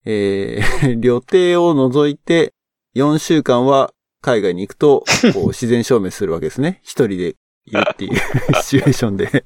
[0.04, 2.52] えー、 旅程を除いて
[2.96, 6.80] 4週間は海外に行くと、こう 自然消滅するわけですね。
[6.82, 7.36] 一人で
[7.66, 8.16] いるっていう
[8.62, 9.44] シチュエーションで。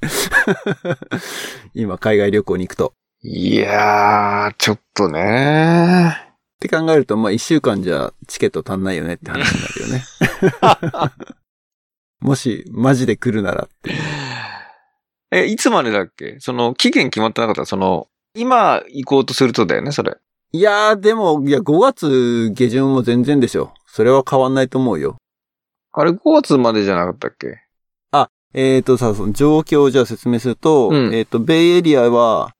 [1.74, 2.94] 今海外旅行に行くと。
[3.22, 6.16] いやー、ちょっとね
[6.56, 10.04] って考えると、まあ一週間じゃチケット足んないよねって話になるよね。
[12.20, 13.92] もし、マジで来るならって。
[15.32, 16.36] え、いつまでだっけ？
[16.40, 17.64] その、期限決まってなかった？
[17.64, 20.16] その、今行こうとするとだよね、それ。
[20.52, 23.72] いやー、でも、いや、5月下旬も全然でしょ。
[23.86, 25.16] それは変わんないと思うよ。
[25.92, 27.62] あれ5月までじゃなかったっけ？
[28.52, 32.54] えっ、とさ、その状況をじゃあ説明すると、うんえっ、と、ベイエリアは、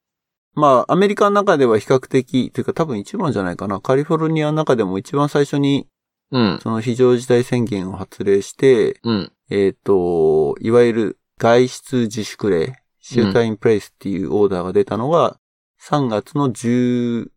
[0.55, 3.81] まあ、アメリカの中では比較的、というか多分一番じゃないかな。
[3.81, 5.87] カリフォルニアの中でも一番最初に、
[6.33, 6.61] うん。
[6.63, 9.33] その非常事態宣言を発令して、うん。
[9.51, 15.39] えっ、と、いわゆる外出自粛令、シュータインプレイスっていうオーダーが出たのが、
[15.83, 17.31] 3月の16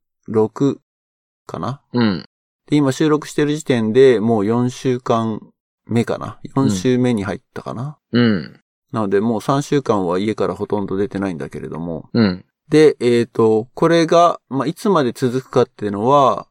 [1.48, 2.26] かなうん。
[2.68, 5.53] で、今収録してる時点でもう4週間
[5.86, 8.60] 目かな ?4 週目に入ったかな、うん。
[8.92, 12.10] なのでもう3週間は家からほとんど出てないんだけれども。
[12.14, 12.46] うん。
[12.70, 16.48] で、えっ、と、これが、まあ、いつまで続くかっていうのは、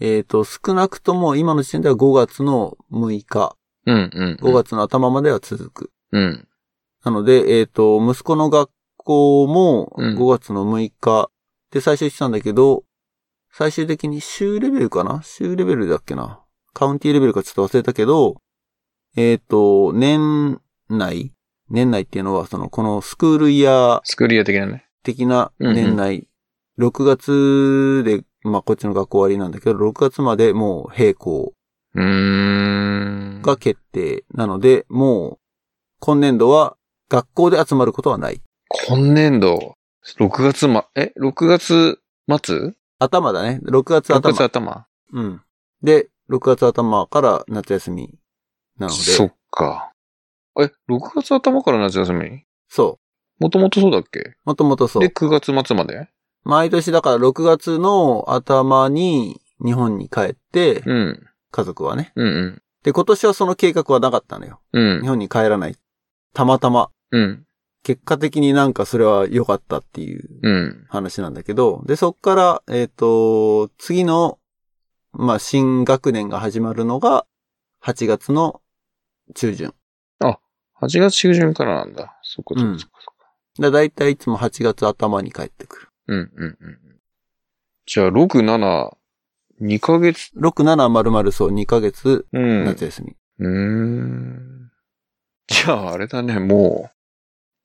[0.00, 4.10] えっ、と、少なくとも今の時点では5月の6日、うん。
[4.12, 4.38] うん。
[4.40, 5.90] 5月の頭までは続く。
[6.12, 6.48] うん。
[7.04, 8.70] なので、えっ、と、息子の学
[9.06, 11.30] 校もうん5月の6日
[11.70, 12.84] で最初言ってたんだけど、
[13.50, 15.22] 最終的に州レベルかな？
[15.22, 16.40] 州レベルだっけな？
[16.74, 18.36] カウンティレベルかちょっと忘れたけど、
[19.16, 21.32] えっ、と、年内？
[21.70, 24.86] 年内っていうのは、その、このスクールイヤースクールイヤー的なね。
[25.02, 26.28] 的な年内、
[26.78, 31.54] 6月で、まあ、こっちの学校終わりなんだけど、6月までもう並行。
[31.94, 35.38] が決定なので、もう、
[36.00, 36.76] 今年度は
[37.08, 38.42] 学校で集まることはない。
[38.88, 39.76] 今年度、
[40.18, 42.00] 6月ま、え ?6 月
[42.42, 42.74] 末？
[42.98, 43.60] 頭だね。
[43.64, 44.32] 6月 ?6 頭。
[44.32, 45.40] 月頭うん。
[45.82, 48.18] で、6月頭から夏休み
[48.78, 48.98] なので。
[48.98, 49.92] そっか。
[50.58, 52.44] え、6月頭から夏休み？
[52.68, 52.98] そ
[53.38, 54.20] もともとそうだっけ？
[54.20, 54.36] う。
[54.44, 55.08] もともとそうで、。
[55.10, 56.08] 9月末まで？
[56.44, 61.26] 毎年だから6月の頭に日本に帰って、うん。
[61.50, 62.12] 家族はね。
[62.16, 62.62] うんうん。
[62.82, 64.60] で、今年はその計画はなかったのよ。
[64.72, 65.08] うん日。
[65.08, 65.76] 本に帰らない。
[66.32, 66.90] たまたま。
[67.10, 67.46] うん。
[67.82, 70.86] 結果的になんかそれは良かったっていううん。
[70.88, 74.38] 話なんだけど、で、そっから、えっ、と、次の、
[75.12, 77.26] まあ、新学年が始まるのが、
[77.82, 78.60] 8月の
[79.34, 79.74] 中旬。
[80.78, 82.18] 8月中旬からなんだ。
[82.22, 83.16] そこそこそこそこ。
[83.58, 85.88] だだいたいいつも8月頭に帰ってくる。
[86.08, 86.78] うんうんうん。
[87.86, 88.90] じゃあ、6、7、
[89.62, 92.64] 2ヶ月？6、7、丸々そう、2ヶ月、うん。
[92.66, 93.16] 夏休み。
[93.38, 94.70] うーん。
[95.46, 96.96] じゃあ、あれだね、もう、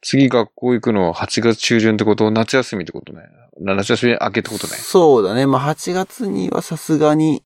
[0.01, 2.31] 次学校行くのは8月中旬ってこと？
[2.31, 3.23] 夏休みってことね。
[3.59, 4.73] 夏休み明けってことね。
[4.77, 5.45] そうだね。
[5.45, 7.43] まあ、8月にはさすがに、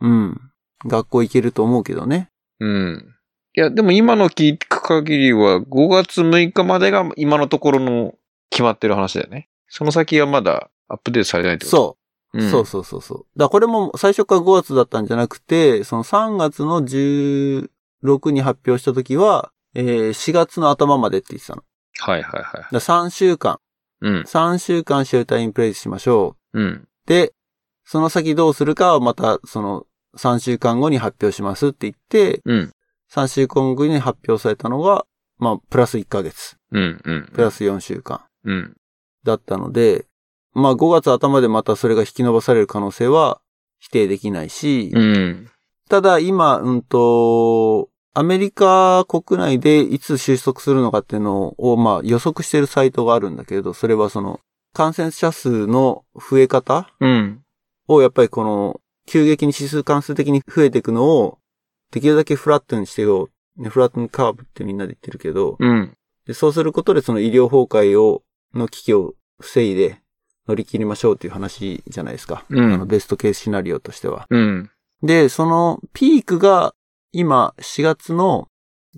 [0.00, 0.40] うん、
[0.86, 2.30] 学校行けると思うけどね。
[2.60, 3.14] うん。
[3.58, 8.14] いや、でも今の聞く限りは5月6日までが今のところの
[8.50, 9.48] 決まってる話だよね。
[9.66, 11.76] その先はまだアップデートされてないってこと？
[11.76, 11.96] そ
[12.34, 12.38] う。
[12.40, 12.50] うん。
[12.52, 13.18] そうそうそうそう。
[13.18, 21.64] だからこれも最初から5月だったんじゃなくて、その3月の16に発表した時は、えー4月の頭までって言ってたの。
[21.98, 22.52] はいはいはい。
[22.54, 23.58] だから3週間、
[24.02, 24.20] うん。
[24.22, 26.64] 3週間シェルターインプレイスしましょうん。
[26.64, 26.88] う。
[27.06, 27.32] で、
[27.84, 29.84] その先どうするかはまたその
[30.16, 32.72] 3週間後に発表しますって言って、うん。
[33.12, 35.06] 3週間後に発表されたのが、
[35.38, 37.00] まあ、プラス1ヶ月、うん。
[37.04, 37.30] うん。
[37.32, 38.76] プラス4週間うん。
[39.24, 40.06] だったので、
[40.54, 43.40] まあ5月頭でまたそれが引き伸ばされる可能性は
[43.78, 45.50] 否定できないし、うん。
[45.88, 54.40] ただ今、うんと、アメリカ国内でいつ収束するのかっていうのを、まあ予測しているサイトがあるんだけれど、それはその
[54.72, 57.42] 感染者数の増え方うん。
[57.86, 61.38] をやっぱりこの急激に指数関数的に増えていくのを
[61.90, 63.62] できるだけフラットにしてよう。
[63.62, 65.96] ねフラットンカーブってみんなで言ってるけど、うん。
[66.26, 68.22] でそうすることでその医療崩壊を、
[68.54, 70.00] の危機を防いで
[70.46, 72.44] 乗り切りましょうっていう話じゃないですか。
[72.48, 74.26] うんあのベストケースシナリオとしては。
[74.30, 74.70] うん。
[75.02, 76.74] で、そのピークが
[77.12, 78.48] 今4月の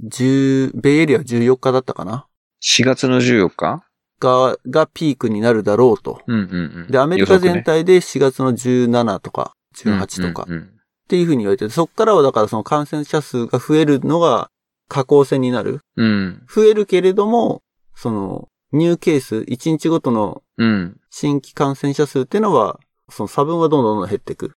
[0.05, 2.27] 10、ベイエリア14日だったかな
[2.63, 3.85] ？4月の14日？
[4.21, 6.21] が、がピークになるだろうと。
[6.27, 6.87] うんうんうん。
[6.91, 10.80] で、アメリカ全体で4月の17とか18とかうんうん
[11.11, 14.49] っていうふうに言われてて、そっからはだからその感染者数が増えるのが
[14.89, 15.81] 下降線になる。
[15.97, 16.47] うん。
[16.49, 17.63] 増えるけれども、
[17.97, 21.01] その、ニューケース、1日ごとのうん。
[21.11, 24.53] 新規感染者数っていうのは、その差分はどんどんどん減っていく。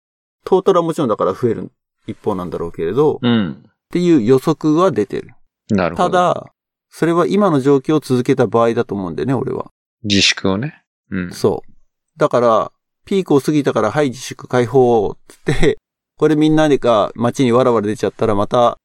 [0.46, 1.72] トータルはもちろんだから増える
[2.06, 3.66] 一方なんだろうけれど、っうん。
[3.90, 5.32] ていう予測は出てる。
[5.72, 6.10] なるほど。
[6.12, 6.54] た、だ、
[6.90, 9.72] それは今の状況を続けた場合だと思うんだよね、俺は。
[10.04, 10.84] 自粛をね。
[11.10, 11.32] うん。
[11.32, 11.72] そう。
[12.18, 12.72] だから、
[13.06, 15.80] ピークを過ぎたから、はい、自粛解放って、
[16.18, 18.78] これみんなが街にわらわら出ちゃったらまた、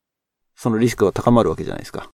[0.56, 2.10] そのリスクが高まるわけじゃないですか。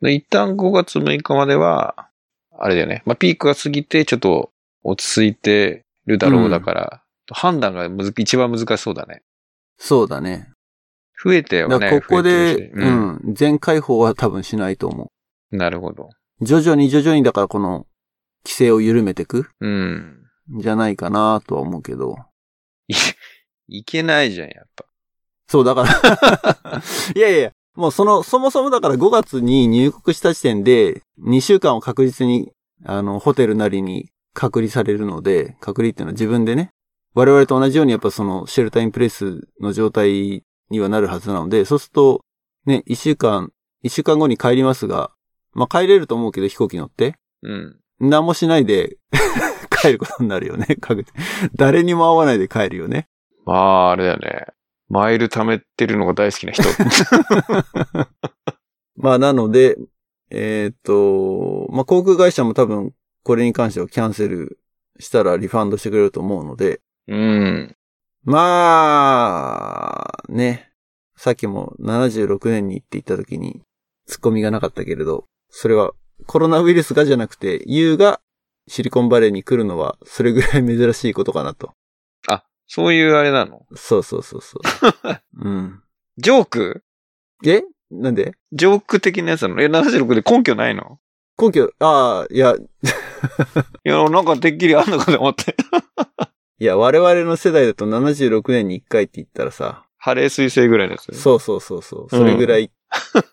[0.00, 2.08] で一旦5月6日までは、
[2.56, 3.02] あれだよね。
[3.04, 4.50] まあ、ピークが過ぎて、ちょっと
[4.82, 7.02] 落ち着いてるだろうだから、
[7.32, 9.22] 判断がむず一番難しそうだね。
[9.78, 10.50] そうだね。
[11.22, 12.00] 増えてはね。
[12.00, 12.90] ここで、てるしう。
[12.90, 15.10] ん、全解放は多分しないと思
[15.50, 16.10] なるほど。
[16.40, 16.44] う。
[16.44, 17.86] 徐々に徐々にだからこの、
[18.44, 20.24] 規制を緩めていくうん。
[20.54, 22.16] んじゃないかなとは思うけど。
[23.68, 24.84] い、いけないじゃん、やっぱ。
[25.48, 26.82] そう、だから、
[27.14, 32.52] いやいやもうその、そもそもだから5月に入国した時点で、2週間を確実に、
[32.84, 36.70] あの、ホテルなりに隔離されるので、隔離っていうのは自分でね、
[37.14, 42.24] 我々と同じようにやっぱそのシェルターインプレスの状態にはなるはずなので、そうすると、
[42.66, 43.52] ね、1週間、
[43.84, 45.10] 1週間後に帰りますが、
[45.52, 47.76] まあ帰れると思うけど飛行機乗って、うん。
[48.00, 48.98] 何もしないで
[49.70, 50.76] 帰ることになるよね、
[51.54, 53.06] 誰にも会わないで帰るよね。
[53.44, 54.46] まあ、あれだよね。
[54.88, 56.64] マイル貯めてるのが大好きな人。
[58.96, 59.76] まあなので、
[60.30, 64.58] えっ、と、まあ航空会社も多分これに関してはキャンセル
[64.98, 67.76] したらリファンドしてくれると思うので、うん。
[68.24, 70.70] まあ、ね。
[71.16, 73.62] さっきも76年にって言った時に
[74.06, 75.92] ツッコミがなかったけれど、それは
[76.26, 78.20] コロナウイルスがじゃなくて、ユーが
[78.66, 81.72] シリコンバレーに来るのはそれぐらい珍しいことかなと。
[82.28, 83.66] あ、そういうあれなの？
[83.74, 85.20] そうそうそうそう。
[85.44, 85.82] うん。
[86.18, 86.82] ジョーク？
[87.46, 87.62] え？
[87.90, 88.34] なんで？
[88.52, 89.62] ジョーク的なやつなの？
[89.62, 90.98] え、76で根拠ないの？
[91.40, 95.56] 根拠、ああ、いや、 いや、なんかてっきりあんのかと思って。
[96.60, 101.12] いや、我々の世代だと76年に1回って言ったらさ、ハレー彗星ぐらいのやつ？
[101.14, 102.70] そうそうそうそう、それぐらいっ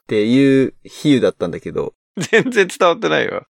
[0.07, 3.45] ていう比喩だったんだけど、全然伝わってないわ。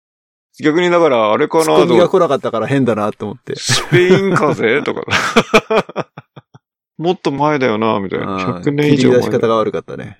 [0.63, 3.55] 逆にだから、あれかなツッコミがと来なかったから変だなと思って。
[3.55, 6.09] スペイン風邪とか。
[6.97, 8.25] もっと前だよな、みたいな。
[8.25, 10.17] うん100年以上前切り出し方が悪かったね。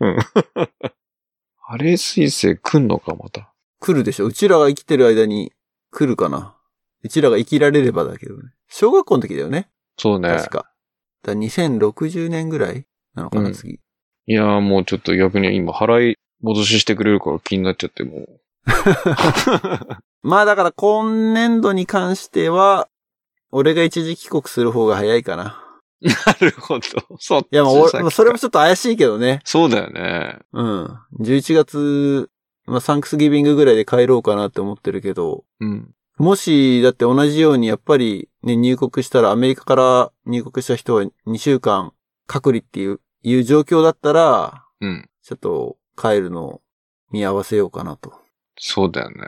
[1.59, 3.51] ハレー彗星来んのか、また。
[3.79, 5.53] 来るでしょうちらが生きてる間に
[5.91, 6.55] 来るかな
[7.03, 8.51] うちらが生きられればだけどね。
[8.69, 10.29] 小学校の時だよねそうね。
[10.29, 10.57] 確か。
[10.57, 10.69] だか
[11.27, 13.79] ら2060年ぐらいなのかな、うん次。
[14.27, 18.39] いやーもうちょっと逆に今払い戻ししてくれるから気になっちゃって、もう。
[20.21, 22.87] まあだから今年度に関しては、
[23.51, 25.63] 俺が一時帰国する方が早いかな。
[26.01, 26.81] なるほど。
[27.19, 29.41] そっちいや、まあ俺、それもちょっと怪しいけどね。
[29.45, 30.39] そうだよね。
[30.53, 30.99] うん。
[31.19, 32.29] 11月、
[32.65, 35.93] まあサンクスギビングぐらいで帰ろうかなって思ってるけど、うん。
[36.17, 41.93] もし、だって同じようにやっぱりね、入国したらアメリカから入国した人は2週間
[42.27, 45.09] 隔離っていう、いう状況だったら、うん。
[45.23, 46.61] ちょっと帰るのを
[47.11, 48.13] 見合わせようかなと。
[48.57, 49.25] そうだよね。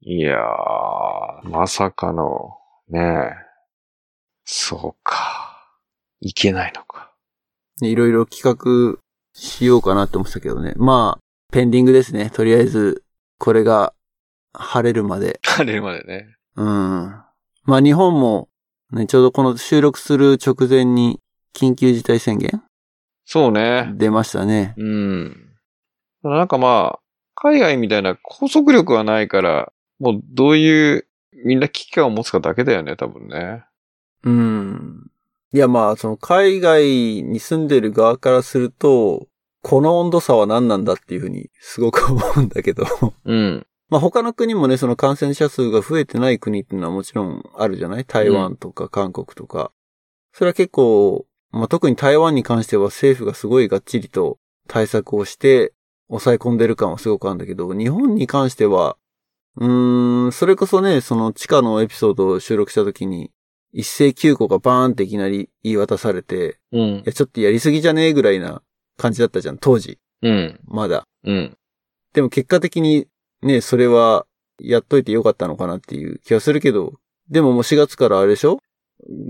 [0.00, 3.30] いやー、まさかの、ねえ。
[4.44, 5.74] そうか。
[6.20, 7.12] いけないのか。
[7.80, 9.00] ねいろいろ企画
[9.34, 10.74] しようかなって思ってたけどね。
[10.76, 11.20] まあ、
[11.52, 12.30] ペンディングですね。
[12.30, 13.04] とりあえず、
[13.38, 13.92] これが
[14.52, 15.40] 晴れるまで。
[15.42, 16.36] 晴れるまでね。
[16.56, 16.66] うん。
[17.64, 18.48] まあ日本も、
[18.92, 21.20] ね、ちょうどこの収録する直前に
[21.54, 22.62] 緊急事態宣言？
[23.24, 23.90] そうね。
[23.94, 24.74] 出ましたね。
[24.76, 25.52] うん。
[26.22, 26.98] なんかまあ、
[27.34, 31.06] 海外みたいな拘束力はないから、もうどういう、
[31.44, 33.64] みんな危機感を持つかだけだよね、多分ね。
[34.24, 35.10] うん。
[35.52, 36.84] いやまあ、その海外
[37.22, 39.28] に住んでる側からすると、
[39.62, 42.84] この温度差は何なんだっていうふうにすごく思うんだけど。
[43.24, 43.66] うん。
[43.88, 48.04] まあ他の国もね、その感染者数が増えてない国っていうのはもちろんあるじゃない？
[48.04, 49.72] 台湾とか韓国とか。
[50.32, 55.72] それは結構、まあ特に台湾に関しては政府がすごいがっちりと対策をして
[56.08, 58.96] 抑え込んでる感はすごくあるんだけど、日本に関しては、
[59.56, 63.30] うーん、それこそね、その地下のエピソードを収録した時に、
[63.72, 67.02] 一斉休校がバーンっていきなり言い渡されて、うんい。
[67.04, 68.62] やちょっとやりすぎじゃねえぐらいな
[68.96, 69.98] 感じだったじゃん、当時。
[70.22, 70.60] うん。
[70.66, 71.04] まだ。
[71.24, 71.56] うん。
[72.12, 73.06] でも結果的に
[73.42, 74.26] ね、それは
[74.58, 76.94] やっといてよかったのかなっていう気がするけど、
[77.28, 78.58] でももう4月からあれでしょ？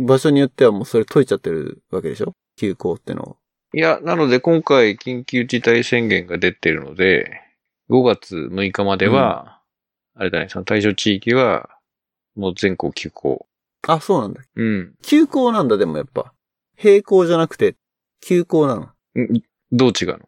[0.06, 2.32] 場所によってはもうそれ解いちゃってるわけでしょ？
[2.56, 3.36] 休校ってのを。
[3.74, 7.42] いや、なので今回緊急事態宣言が出てるので、
[7.90, 9.55] 5月6日までは、
[10.18, 11.68] あれだね、その対象地域は、
[12.34, 13.46] もう全校休校。
[13.86, 14.40] あ、そうなんだ。
[14.56, 14.94] うん。
[15.02, 16.32] 休校なんだ、でもやっぱ。
[16.82, 17.76] 並行じゃなくて、
[18.20, 18.82] 休校なの。
[19.22, 19.42] ん？
[19.72, 20.20] どう違うの？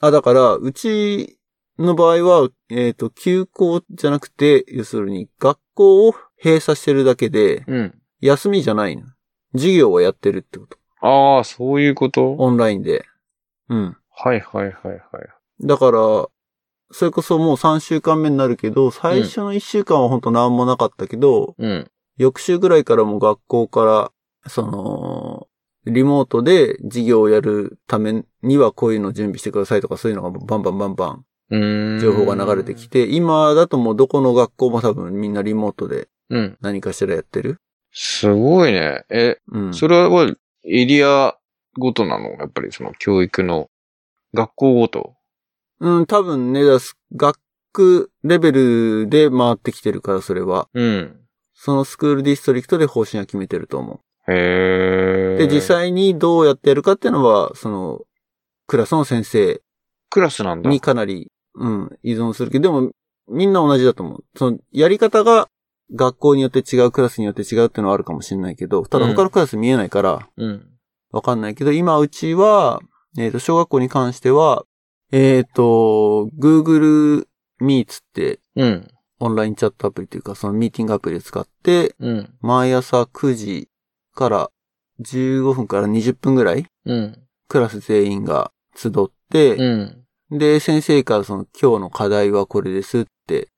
[0.00, 1.38] あ、だから、うち
[1.78, 7.94] の場合は、えっ、と、休校じゃなくて、要するに学校を閉鎖してるだけで、うん。
[8.20, 9.04] 休みじゃないの。
[9.52, 10.76] 授業はやってるってこと。
[11.00, 12.32] ああ、そういうこと？
[12.32, 13.04] オンラインで。
[13.68, 13.96] うん。
[14.10, 15.00] はいはいはいはい。
[15.66, 16.26] だから、
[16.92, 21.90] それこそもう3週間目になるけど、最初の1週間は本当何もなかったけど、うん。
[22.16, 24.12] 翌週ぐらいからもう学校から、
[24.48, 25.48] その、
[25.84, 31.24] リモートで授業をやるためにはこういうのを準備してくださいとかそういうのがバンバンバンバン。
[32.00, 36.56] 情報が流れてきて、今だともうどこの学校も多分みんなリモートでうん。
[36.60, 37.60] 何かしらやってる。
[37.92, 39.04] すごいね。
[39.10, 39.74] え、うん。
[39.74, 40.32] それは
[40.64, 41.36] エリア
[41.78, 42.30] ごとなの？
[42.30, 43.70] やっぱりその教育の
[44.34, 45.14] 学校ごと？
[45.80, 50.68] うん、多分ね、だす学レベルで回ってきてるから、それは。
[50.74, 51.20] うん。
[51.54, 53.94] そのスクールディストリクトで方針は決めてると思。
[53.94, 54.28] う。
[55.38, 55.60] で、実。
[55.60, 58.00] 際にどうやってやるかっていうのは、その、
[58.66, 59.60] クラスの先生
[60.10, 60.70] クラスなんだ。
[60.70, 62.92] にかなり、うん、依存するけど、でも、
[63.28, 64.24] みんな同じだと思う。
[64.36, 65.48] その、やり方が
[65.94, 70.66] 学校によって違う、クラスによって違うっていうのはあるかもしれないけど、ただ他のクラス見えないから、うん。
[71.10, 72.80] わかんないけど、今うちは、
[73.18, 74.64] えっ、と、小学校に関しては、
[75.12, 77.26] えっ、と、Google
[77.60, 78.88] Meets ってうん。
[79.18, 82.34] オンラインチャットアプリというか、そのミーティングアプリを使って、うん。
[82.40, 83.68] 毎朝9時
[84.14, 84.50] から
[85.00, 87.18] 15分から20分ぐらい、うん。
[87.48, 88.92] クラス全員が集っ
[89.30, 90.38] て、うん。
[90.38, 93.48] で、先生からその今日の課題はこれですって、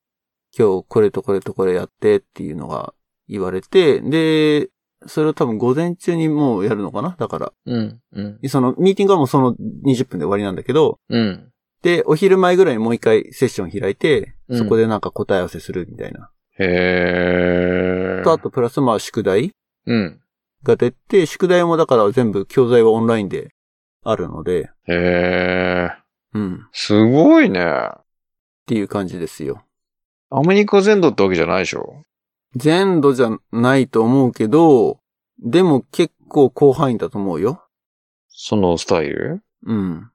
[0.56, 2.94] 今日これとこれとこれやってっていうのが
[3.28, 4.68] 言われて、で、
[5.06, 7.16] それを多分午前中にもうやるのかな？
[7.18, 7.52] だから。
[7.66, 8.00] うん。
[8.12, 8.48] うん。
[8.48, 11.52] そのミーティングはもうその20分で終わりなんだけど、うん。
[11.82, 16.30] で、お昼前ぐらいにもう一回セッション開いて、うんそこでなんか答え合わせするみたいな。
[16.58, 18.24] へー。
[18.24, 19.52] と、あとプラスまあ宿題
[19.86, 20.20] うん。
[20.64, 23.50] が出て、宿題もだから全部教材はオンラインで
[24.02, 25.90] あるので、へー。
[26.34, 26.54] うん。
[26.56, 27.90] っすごいね。
[28.66, 29.62] ていう感じですよ。
[30.30, 32.02] アメリカ全土ってわけじゃないでしょ？
[32.56, 35.00] 全土じゃないと思うけど、
[35.42, 37.62] でも結構広範囲だと思うよ。
[38.28, 39.42] そのスタイル？
[39.66, 40.10] うん。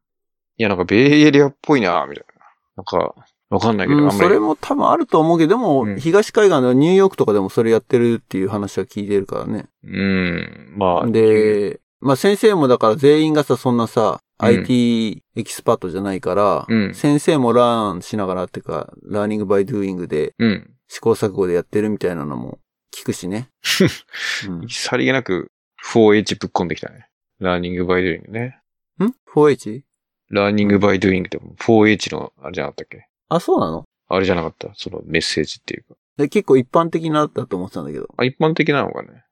[0.58, 2.46] いや、なんかベイエリアっぽいな、みたいな。
[2.78, 3.16] なんか、
[3.50, 4.28] わかんないけど、うん、あんまり。
[4.28, 9.66] それも多分あると思うけど、でも、うん東海岸ではニューヨークとかでもそれやってるっていう話は聞いてるからね。
[9.84, 10.74] うん。
[10.78, 11.08] まあ。
[11.08, 20.73] で、まあ先生もだから全員がさ、そんなさ、うん IT エキスパートじゃないから、うん先生も learn しながらっていうか、 learning by doing でうん。
[20.94, 22.60] 試行錯誤でやってるみたいなのも
[22.96, 23.50] 聞くしね。
[24.48, 25.52] うん、さりげなく
[25.92, 27.08] 4H ぶっ込んできたね。
[27.40, 28.60] learning by doing ね。
[29.00, 29.82] ん ?4H?
[30.30, 33.08] ラーニングバイドゥイングって 4H のあれじゃなかったっけ？
[33.30, 33.86] あ、そうなの？
[34.08, 35.96] あれじゃなかったそのメッセージっていうか。
[36.18, 38.08] で結構一般的なだと思ってたんだけど。
[38.16, 39.24] あ、一般的なのかね。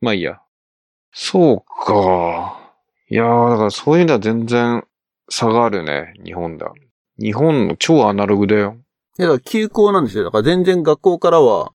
[0.00, 0.40] まあいいや。
[1.12, 2.74] そうか。
[3.08, 4.84] いやー、だからそういうのは全然
[5.28, 6.14] 差があるね。
[6.24, 6.72] 日本だ。
[7.16, 8.76] 日本の超アナログだよ。
[9.20, 10.24] いや、だから休校なんですよ。
[10.24, 11.72] だから全然学校からは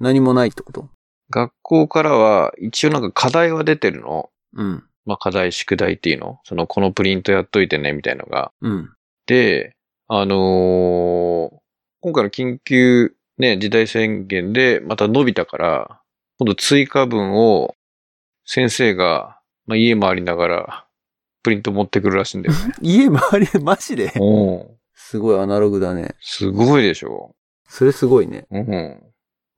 [0.00, 0.88] 何もないってこと？
[1.30, 4.30] 学校からは一応なんか課題は出てるの？
[4.54, 4.84] うん。
[5.06, 6.40] まあ課題、宿題っていうの？
[6.44, 8.50] そのこのプリントやっといてね、みたいのが。
[8.60, 8.90] うん。
[9.26, 9.74] で、
[10.08, 11.58] あのー
[12.00, 16.00] 今回の緊急ね、時代宣言でまた伸びたから、
[16.38, 17.74] 今度追加分を
[18.44, 20.86] 先生が、まあ、家回りながら
[21.42, 22.74] プリント持ってくるらしいんだよね。
[22.82, 23.46] 家周り？
[23.46, 24.12] で マジで？
[24.18, 24.66] おー
[25.10, 26.16] すごいアナログだね。
[26.20, 27.34] すごいでしょ。
[27.66, 28.46] それすごいね。
[28.50, 29.02] うん。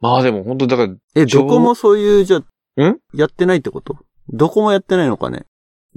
[0.01, 2.41] まあでも本当だから、え、どこもそういう、じゃ
[2.79, 2.99] あん？
[3.13, 3.97] やってないってこと？
[4.29, 5.47] どこもやってないのかね？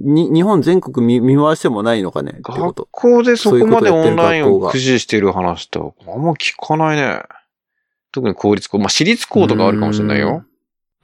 [0.00, 2.32] に、日本全国見見回してもないのかね？
[2.32, 2.88] ってこ学と。
[2.90, 7.22] 校でそこまでオンラインを駆使している話ってあんま聞かないね。
[8.10, 8.78] 特に公立校。
[8.78, 10.44] まあ私立校とかあるかもしれないよ。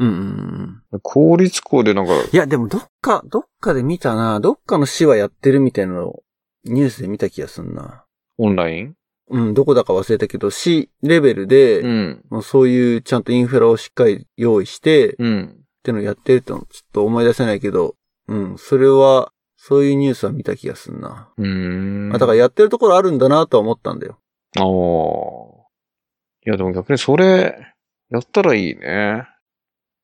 [0.00, 1.00] うんうんうん。
[1.02, 4.40] 公立校でなんか、いや、でもどっか、どっかで見たな。
[4.40, 6.22] どっかの市はやってるみたいなのを
[6.64, 8.04] ニュースで見た気がすんな。
[8.42, 8.94] オンライン？
[9.28, 12.24] うん、どこだか忘れたけど、市レベルで、うん。
[12.30, 15.56] もうそういうちゃんとインフラをしっかり用意して、っうん。
[15.82, 17.94] てのをやってるってのちょっと思い出せないけど、
[18.26, 21.30] うん、それは、そういうニュースは見た気がすんな。
[21.36, 22.08] うーん。
[22.08, 24.18] まあ、だからやってるところあるんだなとは思ったんだよ。
[24.56, 24.64] ああ。
[26.46, 27.54] いや、でも逆にそれ、
[28.10, 29.26] やったらいいね。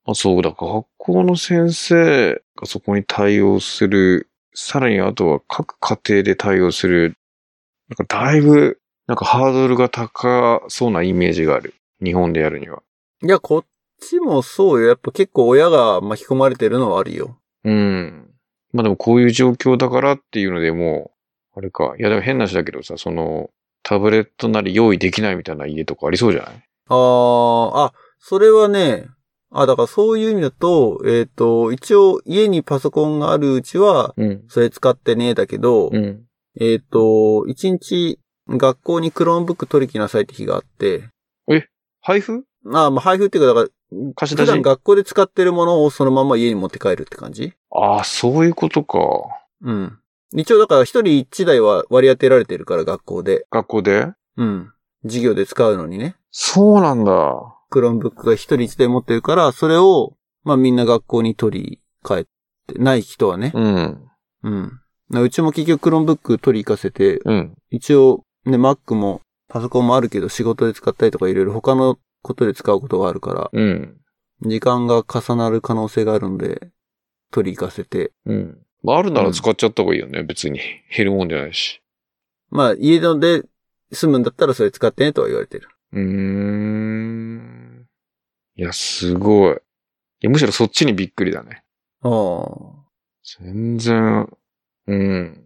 [0.05, 4.30] あ、そうだ、学校の先生がそこに対応する。
[4.55, 7.16] さらにあとは各家庭で対応する。
[7.89, 11.74] なんかだいぶ、なんかハードルが高そうなイメージがある。
[12.03, 12.82] 日本でやるには。
[13.22, 13.64] いや、こっ
[14.01, 14.89] ちもそうよ。
[14.89, 17.39] やっぱ結構親が巻き込まれてるのはあるよ。
[17.64, 18.30] うん。
[18.72, 21.12] まあでもこういう状況だからっていうのでも
[21.55, 21.95] う、あれか。
[21.99, 23.51] いやでも変な話だけどさ、その、
[23.82, 26.55] タブレットなり用意できないみたいな家とかありそうじゃない？
[26.89, 29.07] あー、あ、それはね、
[29.53, 34.45] あ、だからそういう意味だと、えっ、と、一応家にパソコンがあるうちは、うん。
[34.49, 36.24] それ使ってね、だけど、うん。
[36.59, 41.09] えっ、と、一日学校にクローンブック取り来なさいって日があって、
[42.01, 42.45] 配布？
[42.67, 44.47] あまあ配布っていうか、だから、貸し出し？
[44.47, 48.99] 普段学校で使ってるものをそのまま家に持って帰るって感じああ、そういうことか。
[49.63, 49.99] うん。
[50.35, 53.47] 一応だから一人一台は割り当てられてるから学校で。
[53.51, 54.13] 学校で？
[54.37, 54.73] うん。
[55.03, 56.17] 授業で使うのにね。
[56.31, 57.13] そうなんだ。
[57.71, 62.25] クローンブックが一人一台持ってるから、それを、まあみんな学校に取り帰っ
[62.67, 63.53] て、ない人はね。
[63.55, 64.09] うん。
[64.45, 64.81] うん。
[65.11, 67.55] うちも結局クローンブック取り行かせて、うん。
[67.71, 74.01] 一応ね、Mac もパソコンもあるけど仕事で使ったりとかいろいろ他のことで使うことがあるから、うん。
[74.43, 76.71] 時間が重なる可能性があるので、
[77.31, 78.13] 取り行かせて。
[78.27, 78.59] うん。
[78.83, 80.23] まあ、あるなら使っちゃった方がいいよね。
[80.23, 80.61] 別に。
[80.95, 81.81] 減るもんじゃないし。
[82.51, 83.45] まあ家で
[83.93, 85.69] 住むんだったらそれ使ってねとは言われてる。
[85.93, 87.87] うーん。
[88.57, 89.55] いや、すごい。
[89.55, 89.57] い
[90.23, 91.63] や、むしろそっちにびっくりだね。
[92.03, 92.87] ああ。
[93.43, 94.29] 全然、
[94.87, 95.43] うん。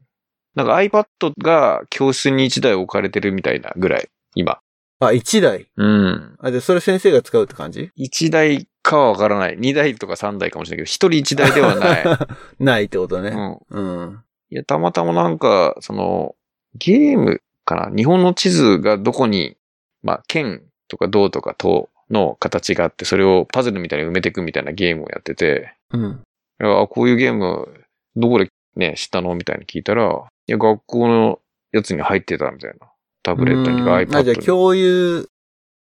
[0.54, 4.58] なんか iPad が教室に1台置かれてるみたいなぐらい、今。
[5.02, 5.66] あ、1台？
[5.76, 6.36] うん。
[6.40, 9.58] あ、で、それ先生が使うって感じ？1台かはわからない。
[9.58, 12.04] 2台とか3台かもしれないけど、1人1台ではない。
[12.62, 13.30] ないってことね。
[13.70, 14.02] うん。
[14.02, 14.24] うん。
[14.50, 16.34] いや、たまたまなんか、その、
[16.74, 17.96] ゲームかな？
[17.96, 19.56] 日本の地図がどこに、
[20.02, 26.22] まあ、県とか道とか島の形があって、それをパズルみたいに埋めていくみたいなゲームをやってて、うん。
[26.58, 27.72] あ、こういうゲーム、
[28.16, 28.50] どこで
[28.80, 32.90] ね、知ったのみたいに聞いたら、いや、学校のやつに入ってたみたいな。
[33.22, 34.16] タブレットに iPad に。
[34.16, 35.28] あ、じゃあ共有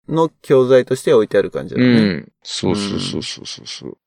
[0.08, 2.00] の教材として置いてある感じだうね。
[2.12, 2.32] ん。
[2.42, 3.98] そうそうそうそうそうそう。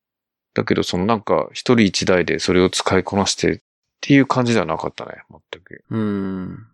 [0.53, 3.59] だけど、そのなんか、一人一台でそれを使いこなしてっ
[4.01, 5.83] ていう感じではなかったね、全く。
[5.89, 6.67] うん。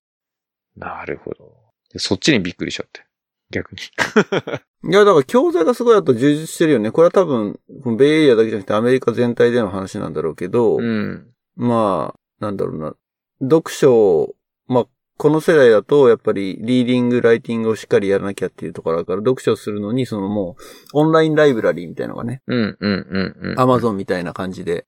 [0.75, 1.51] なるほど。
[1.93, 3.05] でそっちにびっくりしちゃって。
[3.51, 3.81] 逆に。
[4.91, 6.91] いや、だから教材がすごいあと充実してるよね。
[6.91, 11.33] これは多分、このベイエリアだけじゃなくてアメリカ全体での話なんだろうけど、うん。
[11.59, 12.95] まあ、なんだろうな。
[13.41, 14.35] 読書を、
[14.67, 14.85] まあ、
[15.17, 23.59] この世代だと、やっぱり、リーディング、ライティングをしっかりやらなきゃっていうところだから、読書をするのに、そのもう、オンラインライブラリーみたいなのがね、うん、うん、うん、うん。
[23.59, 24.87] アマゾンみたいな感じで、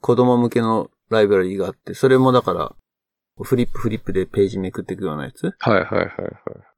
[0.00, 2.74] 子供向けのライブラリーがあって、それもだから、
[3.42, 6.08] フリップフリップでページめくっていくようなやつはい、はい、はい、はい。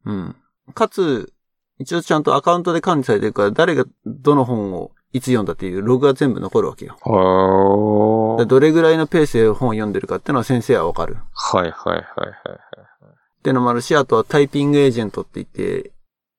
[0.07, 0.37] うん。
[0.75, 1.33] かつ、
[1.79, 6.97] 一応ちゃんとアカウントで管理されてるから、誰がどの本をいつ読んだっていうログが全部残るわけよ。
[7.03, 8.47] はあ。
[8.47, 11.17] どれぐらいのペースで本を読んでるかっていうのは先生はわかる。
[11.35, 12.07] はい、はい、はい、はい。
[12.29, 15.93] ってのもあるし、あとはタイピングエージェントって言って、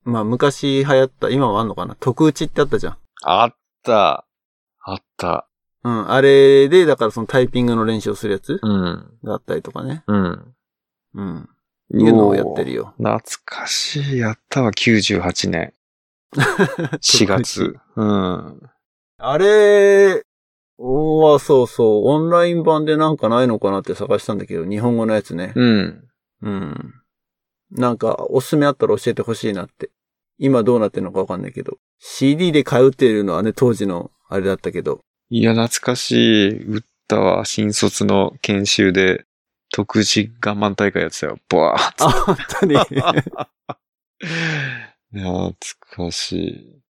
[0.04, 1.96] まあ昔流行った、今はあんのかな？
[2.00, 2.98] 特打ちってあったじゃん。
[3.24, 4.26] あった。
[4.84, 5.48] あった。
[5.84, 6.12] うん。
[6.12, 9.18] あれで、だからそのタイピングの練習をするやつうん。
[9.24, 10.04] があったりとかね。
[10.08, 10.56] うん。
[11.16, 11.50] うん。
[11.94, 12.94] いうのをやってるよ。
[12.98, 14.18] 懐かしい。
[14.18, 15.74] やったわ、98年。
[17.02, 17.76] 4月。
[17.96, 18.62] うん。
[19.18, 20.24] あれ
[20.78, 25.54] はそうそう、オンライン版でなんかないのかなって探したんだけど、日本語のやつね。
[25.56, 26.04] うん。
[26.42, 26.94] うん。
[27.72, 29.90] なんか、おすすめあったら教えてほしいなって。
[30.38, 31.78] 今どうなってるのかわかんないけど。
[32.00, 35.02] CD で買うっていうのはね、当時のあれだったけど。
[35.30, 36.64] いや、懐かしい。
[36.66, 37.46] 打ったわ。
[37.46, 39.26] 新卒の研修で、
[39.72, 41.40] 特殊我慢大会やってたよ。
[41.50, 42.76] ボワーっあ、本当に。
[45.14, 45.56] 懐
[45.94, 46.42] かしい。
[46.50, 46.82] い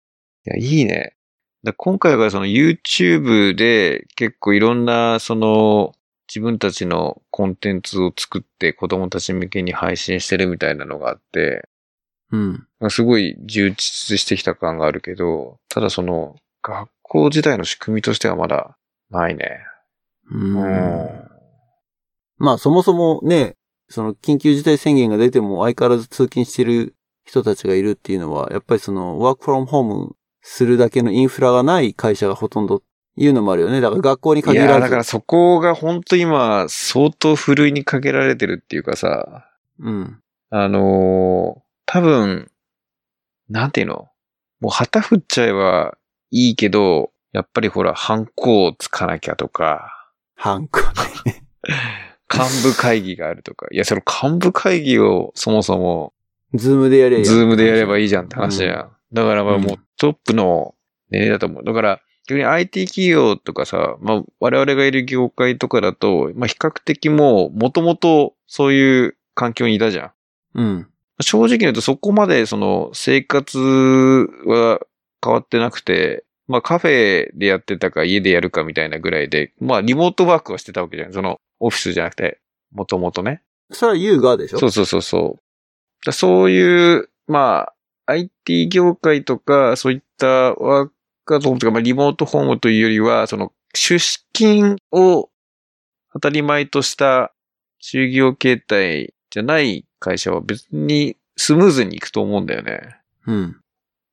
[0.45, 1.17] や、いいね。
[1.65, 5.93] だ今回はその YouTube で結構いろんなその
[6.29, 11.69] 自分たちのコンテンツを作って子供たち向けに配信してるみたいなのがあって、
[12.31, 12.67] うん。
[12.91, 18.77] すごい充実してきた感があるけど、ただその学校時代の仕組みとしてはまだ
[19.11, 19.59] ないね。
[20.31, 21.29] うんうん。
[22.39, 23.57] まあそもそもね、
[23.89, 26.95] その緊急事態宣言が出ても相変わらず通勤してる
[27.25, 32.83] 人たちがいるっていうのは、やっぱりそのワークフロムホームするだけのインフラがない会社がほとんど
[33.17, 33.81] いうのもあるよね。
[33.81, 34.81] だから学校にいや、限らず。
[34.81, 39.47] だからそこが本当今相当ふるいにかけられてるっていうかさ、
[39.79, 40.21] うん。
[40.51, 42.51] あのー多分、
[43.51, 44.09] なんていうの？
[44.61, 45.99] もう旗振っちゃえば
[46.31, 50.81] いいけど、やっぱりほら、ハンコをつかなきゃとか、ハンコ
[51.27, 51.45] ね。
[52.33, 53.67] 幹部会議があるとか。
[53.73, 56.15] いや、その幹部会議をそもそも、
[56.55, 57.25] ズームでやれや。
[57.25, 58.91] ズームでやればいいじゃんって話じゃん。
[59.13, 60.75] だからまあうんもうトップの
[61.11, 61.65] 年齢だと思う。
[61.65, 70.13] だから、逆に IT 企業とかさ、まあ我々がいる業界とかだと、まあ比較的もう、もともとそういう環境にいたじゃん。
[70.55, 70.89] うん。
[71.21, 74.81] 正直言うとそこまでその生活は
[75.23, 81.13] 変わってなくて、まあカフェでやってたか家でやるかみたいなぐらいで、まあリモートワークはしてたわけじゃん。
[81.13, 82.41] そのオフィスじゃなくて、
[82.73, 83.43] もともとね。
[83.71, 84.59] それはユーガーでしょ？
[84.59, 85.43] そうそうそうそう。
[86.05, 87.75] だそういう、まあ
[88.07, 90.91] IT 業界とかそういったワー
[91.25, 95.31] カーゾーンとか、まあリモートホームというよりは、その出資金を
[96.13, 97.33] 当たり前とした
[97.83, 102.97] 就業形態じゃない会社は別にスムーズにいくと思うんだよね。
[103.27, 103.57] うん。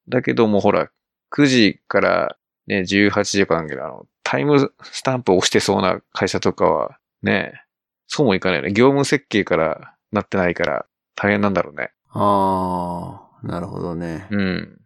[0.08, 0.90] だけどもほら、
[1.32, 2.38] 9時から
[2.68, 7.64] ね、18時間けど、あの、タイムスタンプを押してそうな会社とかは、ね、
[8.08, 8.72] そうもいかないよね。
[8.72, 10.86] 業務設計からなってないから
[11.22, 11.92] 大変なんだろうね。
[12.12, 14.28] ああ、なるほどね。
[14.32, 14.80] うん。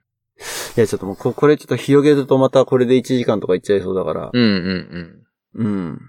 [0.75, 4.29] いや、ちょっともうこ、これちょっと広げるとまたこれで1時間とかいっちゃいそうだから。
[4.33, 5.23] うんうん
[5.55, 6.01] うん。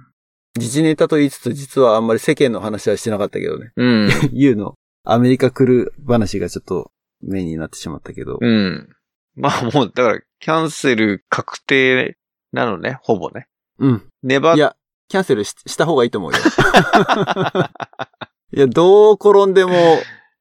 [0.58, 3.72] 時事ネタと言いつつ、実はあんまり世間の話はしてなかったけどね。
[3.76, 4.04] うん。
[4.08, 4.10] うん。
[4.32, 8.38] ユーのアメリカ来る話がちょっとメインになってしまったけど。
[8.40, 8.88] うん。
[9.36, 12.16] まあもう、だから、キャンセル確定
[12.52, 13.48] なのね、ほぼね。
[13.78, 14.02] うん。
[14.22, 14.74] 粘っいや、
[15.08, 16.38] キャンセルしした方がいいと思うよ。
[18.52, 19.72] いや、どう転んでも、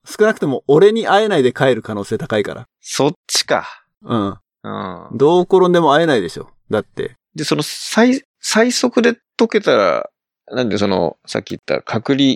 [0.06, 2.68] 少なくとも俺に会えないで帰る可能性高いから。
[2.82, 3.66] そっちか。
[4.01, 4.38] うん。
[4.64, 4.70] う
[5.14, 5.18] ん。
[5.18, 6.49] どう転んでも会えないでしょ。
[6.70, 7.16] だって。
[7.36, 10.10] で、その最、最速で解けたら、
[10.51, 12.36] なんでその、さっき言った隔離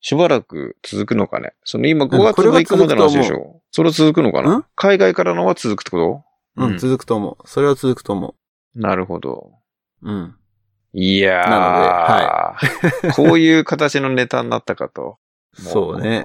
[0.00, 1.52] しばらく続くのかね。
[1.64, 3.60] その今5うん月これは6日までの話でし続ょ。
[3.72, 4.44] それは続くのかん？
[4.44, 6.22] な海外からのは続くってこ
[6.56, 7.48] うん、うん続くと思う。
[7.48, 8.34] それは続くと思と
[8.76, 9.50] なるほど。
[10.02, 10.08] う。
[10.08, 10.36] うん。
[10.98, 13.06] いやー。
[13.06, 15.18] な こういう形のネタになったかと。
[15.52, 16.24] そうね。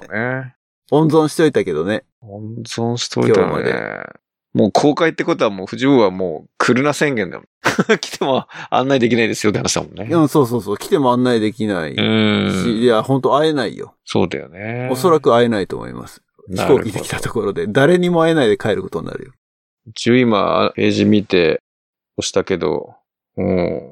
[0.90, 2.04] 温存しといたけどね。
[2.22, 4.02] 温存しといたのね。
[4.54, 7.44] もう公開ってことはもう藤尾はもう来るな宣言だよ。
[8.00, 10.08] 来ても案内できないですよって話だもんね。
[10.10, 10.78] うん、そうそうそう。
[10.78, 12.78] 来ても案内できないし、うん。
[12.80, 13.94] いや、本当会えないよ。
[14.04, 14.88] そうだよね。
[14.90, 16.22] おそらく会えないと思います。
[16.50, 19.32] 飛行機で来たところで、誰にも会えないで帰ることになるよ。
[19.86, 21.62] 一応今、ページ見て
[22.16, 22.94] 押したけど、
[23.36, 23.91] うん。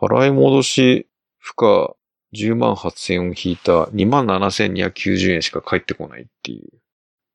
[0.00, 1.88] 払い戻し負荷
[2.34, 6.68] 10万8000円を引いた27,290円しか返ってこないっていう。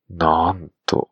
[0.09, 1.09] なんと。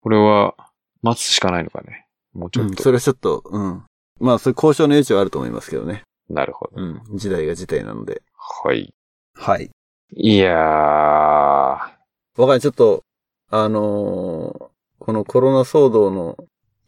[0.00, 0.54] これは、
[1.02, 2.06] 待つしかないのかね。
[2.32, 2.82] もうちうん、ょっと。
[2.82, 3.84] それはちょっと、うん。
[4.20, 6.02] まあ、そういう交渉の余地はあると思いますけどね。
[6.28, 6.82] なるほど。
[6.82, 7.02] うん。
[7.18, 8.22] 時代が時代なので。
[8.64, 8.92] はい。
[9.34, 9.70] はい。
[10.14, 10.56] いやー。
[10.56, 11.88] わ
[12.36, 12.60] かんない。
[12.60, 13.02] ちょっと、
[13.50, 14.68] あのー
[15.00, 16.36] このコロナ騒動の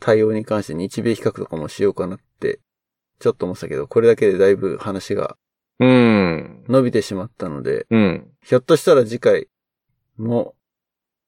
[0.00, 2.58] 対応に関して日米比較とかもしようかなって、
[3.20, 5.36] ちょっと思ってたけど、これだけでだいぶ話が
[5.80, 6.64] うん。
[6.68, 8.28] 伸びてしまったので、うん。
[8.42, 9.48] ひょっとしたら次回
[10.18, 10.54] も、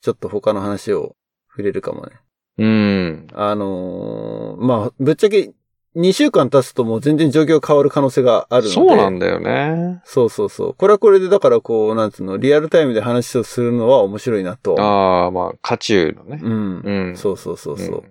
[0.03, 1.17] ちょっと他の話を
[1.49, 2.13] 触れるかもね。
[2.59, 3.27] うん。
[3.33, 5.53] あのーまあ、ぶっちゃけ
[5.97, 8.75] 2週間経つともう全然状況変わる可能性があるので。
[8.75, 10.03] そうなんだよね。
[10.05, 10.75] そうそうそう。
[10.75, 14.79] これはこれでだからこう、なんつうの、リアルタイムで話をするのは面白いなと。
[14.79, 16.41] ああ、まあ、渦中のね。
[16.43, 16.81] うん。
[16.81, 17.17] うん。
[17.17, 18.05] そうそうそうそう。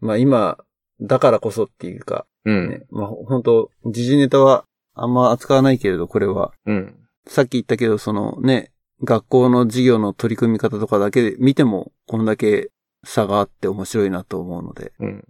[0.00, 0.56] まあ今、
[1.02, 2.70] だからこそっていうか、うん。
[2.70, 2.82] ね。
[2.90, 6.52] まあ本当時事ネタはあんま扱わないけれど、これは。
[6.64, 6.94] うん。
[7.28, 8.72] さっき言ったけど、そのね、
[9.04, 12.70] 学校の授業の取り組み方とかだけで見ても、こんだけ
[13.04, 14.92] 差があって面白いなと思うので。
[15.00, 15.24] うん。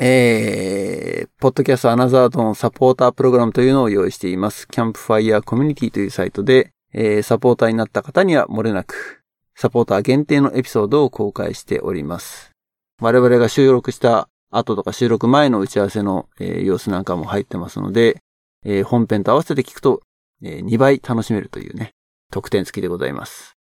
[0.00, 4.68] えー、ポッドキャストアナザードのサポータープログラムというのを用意しています。
[4.68, 9.22] キャンプファイヤーコミュニティというサイトで、えー、サポーターになった方には漏れなく、
[9.54, 12.52] サポーター限定のエピソードを公開しております。
[13.00, 18.22] 我々が収録した後とか収録前の打ち合わせの、えー様子なんかも入ってますので、
[18.64, 20.02] えー本編と合わせて聞くと、
[20.42, 21.90] えー2倍楽しめるというね、
[22.30, 23.58] 特典付きでございます。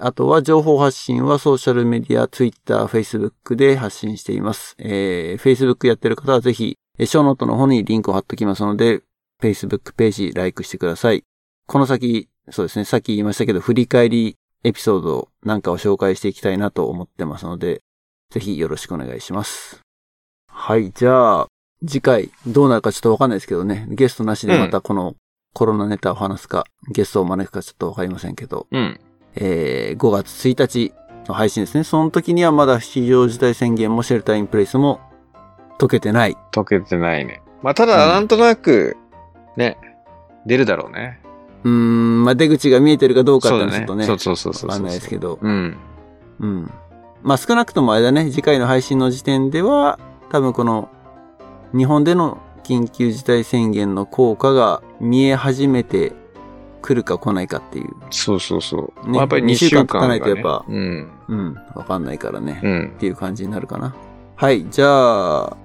[0.00, 4.74] あとは情報発信はソーシャルメディア、Twitter、Facebook で発信しています。
[4.78, 9.02] えー、Facebook やってる方はぜひ、ショーノートの方にリンクを貼っときますので、
[9.40, 11.22] Facebook ページ、ライクしてください。
[11.68, 17.82] この先、そうですね、さっき言いましたけど、振り返りエピソードなんかを紹介していきたいなと思ってますので、
[18.30, 19.83] ぜひよろしくお願いします。
[20.56, 21.46] はい、じゃあ、
[21.86, 25.14] 次回どうなるかちょっとわかんないですけどね、ゲストなしでまたこの
[25.52, 29.00] コロナネタを話すか、ゲストを招くかちょっとわかりませんけど、うん。
[29.34, 30.94] えー5月1日
[31.28, 31.84] の配信ですね。
[31.84, 35.00] その時にはまだ非常事態宣言もシェルターインプレイスも
[35.78, 36.36] 解けてない。
[36.52, 37.42] 解けてないね。
[37.62, 38.96] まあ、ただ、うんなんとなく、
[39.56, 39.76] ね、
[40.46, 41.20] 出るだろうね。
[41.64, 44.70] うーん、まあ、出口が見えてるかどうかっていうのはちょっとね、そうそうそうそうそう。
[44.70, 45.38] わかんないですけど。
[45.40, 45.76] うん。
[46.40, 46.70] うん。
[47.22, 49.98] まあ、少なくともあれだね、次回の配信の時点では、
[50.34, 50.88] 多分この、
[51.76, 56.12] 日本での緊急事態宣言の効果が見え始めて
[56.82, 57.90] くるか来ないかっていう。
[58.10, 59.06] そうそうそう。
[59.06, 61.08] ねまあ、やっぱり2二週間経たないとやっぱうん。
[61.28, 62.60] うん、わかんないからね。
[62.64, 62.98] うんっ。
[62.98, 63.94] ていう感じになるかな。
[64.34, 65.56] はい、じゃあ、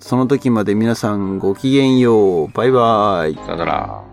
[0.00, 2.48] その時まで皆さんごきげんよう。
[2.48, 3.36] バイバイ。
[3.36, 4.09] さよなら。